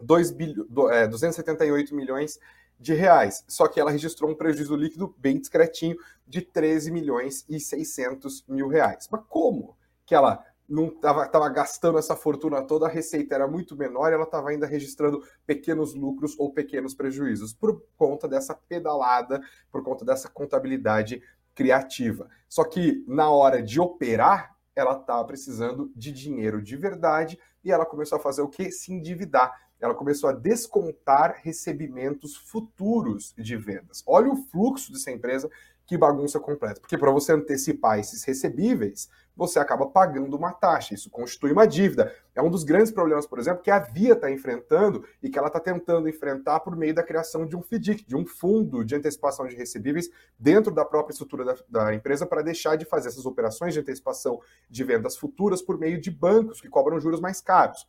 2 0.00 0.30
bilho, 0.30 0.66
é, 0.90 1.06
278 1.06 1.94
milhões 1.94 2.38
de 2.78 2.94
reais. 2.94 3.44
Só 3.48 3.68
que 3.68 3.80
ela 3.80 3.90
registrou 3.90 4.30
um 4.30 4.34
prejuízo 4.34 4.76
líquido 4.76 5.14
bem 5.18 5.38
discretinho 5.38 5.96
de 6.26 6.42
13 6.42 6.90
milhões 6.90 7.44
e 7.48 7.58
600 7.58 8.44
mil 8.48 8.68
reais. 8.68 9.08
Mas 9.10 9.22
como 9.28 9.76
que 10.04 10.14
ela 10.14 10.44
não 10.68 10.88
estava 10.88 11.48
gastando 11.48 11.98
essa 11.98 12.16
fortuna 12.16 12.62
toda, 12.62 12.86
a 12.86 12.90
receita 12.90 13.34
era 13.34 13.46
muito 13.46 13.76
menor 13.76 14.10
e 14.10 14.14
ela 14.14 14.24
estava 14.24 14.50
ainda 14.50 14.66
registrando 14.66 15.22
pequenos 15.46 15.94
lucros 15.94 16.34
ou 16.38 16.52
pequenos 16.52 16.94
prejuízos 16.94 17.52
por 17.52 17.82
conta 17.96 18.26
dessa 18.26 18.54
pedalada, 18.54 19.40
por 19.70 19.82
conta 19.82 20.04
dessa 20.04 20.28
contabilidade 20.28 21.22
criativa. 21.54 22.28
Só 22.48 22.64
que 22.64 23.04
na 23.06 23.30
hora 23.30 23.62
de 23.62 23.80
operar, 23.80 24.56
ela 24.74 24.98
estava 24.98 25.24
precisando 25.24 25.90
de 25.94 26.12
dinheiro 26.12 26.60
de 26.60 26.76
verdade 26.76 27.38
e 27.64 27.72
ela 27.72 27.86
começou 27.86 28.18
a 28.18 28.20
fazer 28.20 28.42
o 28.42 28.48
que? 28.48 28.70
Se 28.70 28.92
endividar. 28.92 29.65
Ela 29.80 29.94
começou 29.94 30.30
a 30.30 30.32
descontar 30.32 31.40
recebimentos 31.42 32.36
futuros 32.36 33.34
de 33.36 33.56
vendas. 33.56 34.02
Olha 34.06 34.30
o 34.30 34.36
fluxo 34.36 34.92
dessa 34.92 35.10
empresa 35.10 35.50
que 35.86 35.96
bagunça 35.96 36.40
completa. 36.40 36.80
Porque 36.80 36.98
para 36.98 37.12
você 37.12 37.32
antecipar 37.32 37.98
esses 37.98 38.24
recebíveis, 38.24 39.08
você 39.36 39.58
acaba 39.58 39.86
pagando 39.86 40.36
uma 40.36 40.52
taxa. 40.52 40.94
Isso 40.94 41.08
constitui 41.10 41.52
uma 41.52 41.66
dívida. 41.66 42.12
É 42.34 42.42
um 42.42 42.50
dos 42.50 42.64
grandes 42.64 42.90
problemas, 42.90 43.26
por 43.26 43.38
exemplo, 43.38 43.62
que 43.62 43.70
a 43.70 43.78
Via 43.78 44.14
está 44.14 44.30
enfrentando 44.30 45.04
e 45.22 45.30
que 45.30 45.38
ela 45.38 45.46
está 45.46 45.60
tentando 45.60 46.08
enfrentar 46.08 46.60
por 46.60 46.74
meio 46.74 46.94
da 46.94 47.02
criação 47.02 47.46
de 47.46 47.54
um 47.54 47.62
FDIC, 47.62 48.04
de 48.04 48.16
um 48.16 48.26
fundo 48.26 48.84
de 48.84 48.96
antecipação 48.96 49.46
de 49.46 49.54
recebíveis 49.54 50.10
dentro 50.38 50.74
da 50.74 50.84
própria 50.84 51.12
estrutura 51.12 51.44
da, 51.44 51.56
da 51.68 51.94
empresa 51.94 52.26
para 52.26 52.42
deixar 52.42 52.76
de 52.76 52.84
fazer 52.84 53.08
essas 53.08 53.26
operações 53.26 53.72
de 53.72 53.80
antecipação 53.80 54.40
de 54.68 54.82
vendas 54.82 55.16
futuras 55.16 55.62
por 55.62 55.78
meio 55.78 56.00
de 56.00 56.10
bancos 56.10 56.60
que 56.60 56.68
cobram 56.68 56.98
juros 56.98 57.20
mais 57.20 57.40
caros 57.40 57.86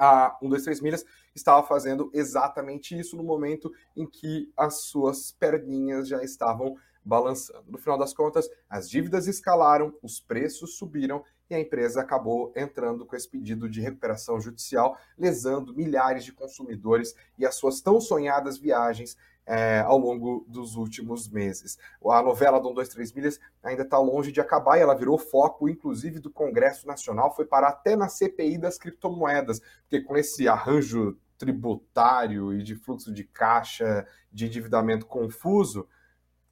a 0.00 0.34
123 0.40 0.80
Milhas 0.80 1.04
estava 1.34 1.64
fazendo 1.66 2.10
exatamente 2.14 2.98
isso 2.98 3.16
no 3.16 3.22
momento 3.22 3.70
em 3.94 4.06
que 4.06 4.50
as 4.56 4.84
suas 4.84 5.30
perninhas 5.32 6.08
já 6.08 6.24
estavam 6.24 6.74
balançando. 7.04 7.64
No 7.70 7.76
final 7.76 7.98
das 7.98 8.14
contas, 8.14 8.48
as 8.68 8.88
dívidas 8.88 9.26
escalaram, 9.26 9.94
os 10.02 10.18
preços 10.18 10.76
subiram 10.76 11.22
e 11.50 11.54
a 11.54 11.60
empresa 11.60 12.00
acabou 12.00 12.52
entrando 12.56 13.04
com 13.04 13.14
esse 13.14 13.28
pedido 13.28 13.68
de 13.68 13.80
recuperação 13.80 14.40
judicial, 14.40 14.96
lesando 15.18 15.74
milhares 15.74 16.24
de 16.24 16.32
consumidores 16.32 17.14
e 17.36 17.44
as 17.44 17.56
suas 17.56 17.80
tão 17.82 18.00
sonhadas 18.00 18.56
viagens 18.56 19.16
é, 19.46 19.80
ao 19.80 19.98
longo 19.98 20.44
dos 20.48 20.76
últimos 20.76 21.28
meses. 21.28 21.78
A 22.04 22.22
novela 22.22 22.60
do 22.60 22.70
1, 22.70 22.74
2, 22.74 22.88
3 22.88 23.12
milhas 23.12 23.40
ainda 23.62 23.82
está 23.82 23.98
longe 23.98 24.30
de 24.30 24.40
acabar 24.40 24.78
e 24.78 24.80
ela 24.80 24.94
virou 24.94 25.18
foco, 25.18 25.68
inclusive, 25.68 26.20
do 26.20 26.30
Congresso 26.30 26.86
Nacional, 26.86 27.34
foi 27.34 27.44
parar 27.44 27.68
até 27.68 27.96
na 27.96 28.08
CPI 28.08 28.58
das 28.58 28.78
criptomoedas, 28.78 29.60
porque 29.82 30.00
com 30.00 30.16
esse 30.16 30.48
arranjo 30.48 31.18
tributário 31.36 32.52
e 32.52 32.62
de 32.62 32.76
fluxo 32.76 33.12
de 33.12 33.24
caixa, 33.24 34.06
de 34.30 34.46
endividamento 34.46 35.06
confuso, 35.06 35.88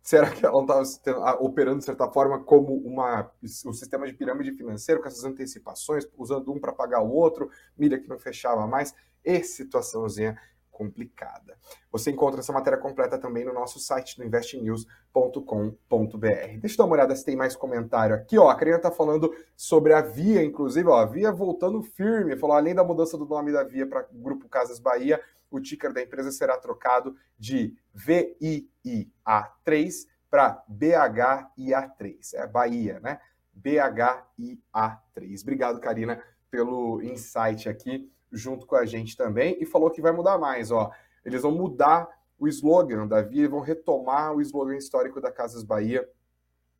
será 0.02 0.30
que 0.30 0.44
ela 0.44 0.64
não 0.64 0.82
estava 0.82 1.34
operando, 1.42 1.80
de 1.80 1.84
certa 1.84 2.08
forma, 2.08 2.42
como 2.42 2.74
uma, 2.78 3.30
um 3.66 3.72
sistema 3.72 4.06
de 4.06 4.14
pirâmide 4.14 4.52
financeiro, 4.52 5.02
com 5.02 5.06
essas 5.06 5.24
antecipações, 5.24 6.08
usando 6.16 6.50
um 6.50 6.58
para 6.58 6.72
pagar 6.72 7.02
o 7.02 7.10
outro, 7.10 7.50
milha 7.76 7.98
que 7.98 8.08
não 8.08 8.18
fechava 8.18 8.66
mais? 8.66 8.94
E 9.22 9.44
situaçãozinha 9.44 10.38
complicada. 10.78 11.58
Você 11.90 12.12
encontra 12.12 12.38
essa 12.38 12.52
matéria 12.52 12.78
completa 12.78 13.18
também 13.18 13.44
no 13.44 13.52
nosso 13.52 13.80
site, 13.80 14.16
no 14.16 14.24
investnews.com.br. 14.24 16.60
Deixa 16.60 16.74
eu 16.74 16.78
dar 16.78 16.84
uma 16.84 16.94
olhada 16.94 17.16
se 17.16 17.24
tem 17.24 17.34
mais 17.34 17.56
comentário 17.56 18.14
aqui. 18.14 18.38
Ó, 18.38 18.48
a 18.48 18.54
Karina 18.54 18.76
está 18.76 18.92
falando 18.92 19.34
sobre 19.56 19.92
a 19.92 20.00
Via, 20.00 20.44
inclusive, 20.44 20.88
ó, 20.88 20.98
a 20.98 21.04
Via 21.04 21.32
voltando 21.32 21.82
firme. 21.82 22.36
Falou, 22.36 22.56
além 22.56 22.76
da 22.76 22.84
mudança 22.84 23.18
do 23.18 23.26
nome 23.26 23.50
da 23.50 23.64
Via 23.64 23.88
para 23.88 24.06
Grupo 24.12 24.48
Casas 24.48 24.78
Bahia, 24.78 25.20
o 25.50 25.58
ticker 25.58 25.92
da 25.92 26.00
empresa 26.00 26.30
será 26.30 26.56
trocado 26.56 27.16
de 27.36 27.76
VIIA3 27.96 30.06
para 30.30 30.64
BHIA3. 30.70 32.34
É 32.34 32.46
Bahia, 32.46 33.00
né? 33.00 33.18
BHIA3. 33.60 35.42
Obrigado, 35.42 35.80
Karina, 35.80 36.22
pelo 36.48 37.02
insight 37.02 37.68
aqui 37.68 38.08
junto 38.30 38.66
com 38.66 38.76
a 38.76 38.84
gente 38.84 39.16
também 39.16 39.56
e 39.60 39.66
falou 39.66 39.90
que 39.90 40.02
vai 40.02 40.12
mudar 40.12 40.38
mais, 40.38 40.70
ó. 40.70 40.90
Eles 41.24 41.42
vão 41.42 41.52
mudar 41.52 42.08
o 42.38 42.46
slogan 42.48 43.06
da 43.06 43.20
Via, 43.20 43.48
vão 43.48 43.60
retomar 43.60 44.34
o 44.34 44.40
slogan 44.40 44.76
histórico 44.76 45.20
da 45.20 45.32
Casas 45.32 45.64
Bahia 45.64 46.08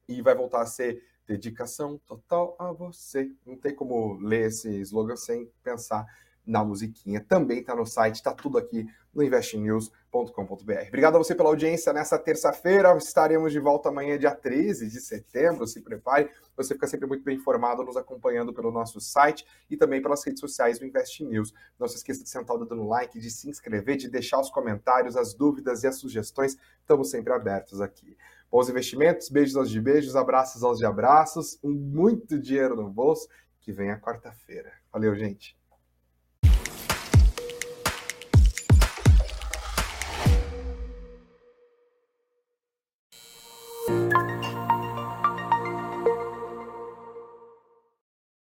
e 0.08 0.22
vai 0.22 0.34
voltar 0.34 0.62
a 0.62 0.66
ser 0.66 1.02
dedicação 1.26 1.98
total 2.06 2.56
a 2.58 2.72
você. 2.72 3.30
Não 3.44 3.56
tem 3.56 3.74
como 3.74 4.14
ler 4.20 4.46
esse 4.46 4.80
slogan 4.80 5.16
sem 5.16 5.50
pensar 5.62 6.06
na 6.48 6.64
musiquinha. 6.64 7.20
Também 7.20 7.60
está 7.60 7.76
no 7.76 7.84
site, 7.84 8.16
está 8.16 8.32
tudo 8.32 8.56
aqui 8.56 8.86
no 9.14 9.22
investnews.com.br. 9.22 10.88
Obrigado 10.88 11.16
a 11.16 11.18
você 11.18 11.34
pela 11.34 11.50
audiência 11.50 11.92
nessa 11.92 12.18
terça-feira. 12.18 12.96
Estaremos 12.96 13.52
de 13.52 13.60
volta 13.60 13.90
amanhã, 13.90 14.18
dia 14.18 14.34
13 14.34 14.88
de 14.88 15.00
setembro. 15.00 15.66
Se 15.66 15.82
prepare. 15.82 16.30
Você 16.56 16.74
fica 16.74 16.86
sempre 16.88 17.06
muito 17.06 17.22
bem 17.22 17.36
informado, 17.36 17.84
nos 17.84 17.96
acompanhando 17.96 18.52
pelo 18.52 18.72
nosso 18.72 19.00
site 19.00 19.46
e 19.70 19.76
também 19.76 20.02
pelas 20.02 20.24
redes 20.24 20.40
sociais 20.40 20.78
do 20.78 20.86
Invest 20.86 21.22
News. 21.24 21.52
Não 21.78 21.86
se 21.86 21.96
esqueça 21.96 22.24
de 22.24 22.30
sentar 22.30 22.56
o 22.56 22.58
dedo 22.58 22.74
no 22.74 22.88
like, 22.88 23.20
de 23.20 23.30
se 23.30 23.48
inscrever, 23.48 23.96
de 23.96 24.08
deixar 24.08 24.40
os 24.40 24.50
comentários, 24.50 25.16
as 25.16 25.34
dúvidas 25.34 25.84
e 25.84 25.86
as 25.86 25.96
sugestões. 25.96 26.56
Estamos 26.80 27.10
sempre 27.10 27.32
abertos 27.32 27.80
aqui. 27.80 28.16
Bons 28.50 28.70
investimentos, 28.70 29.28
beijos 29.28 29.56
aos 29.56 29.70
de 29.70 29.80
beijos, 29.80 30.16
abraços 30.16 30.64
aos 30.64 30.78
de 30.78 30.86
abraços, 30.86 31.60
muito 31.62 32.38
dinheiro 32.38 32.74
no 32.74 32.88
bolso. 32.88 33.28
Que 33.60 33.70
vem 33.70 33.90
a 33.90 34.00
quarta-feira. 34.00 34.72
Valeu, 34.90 35.14
gente. 35.14 35.57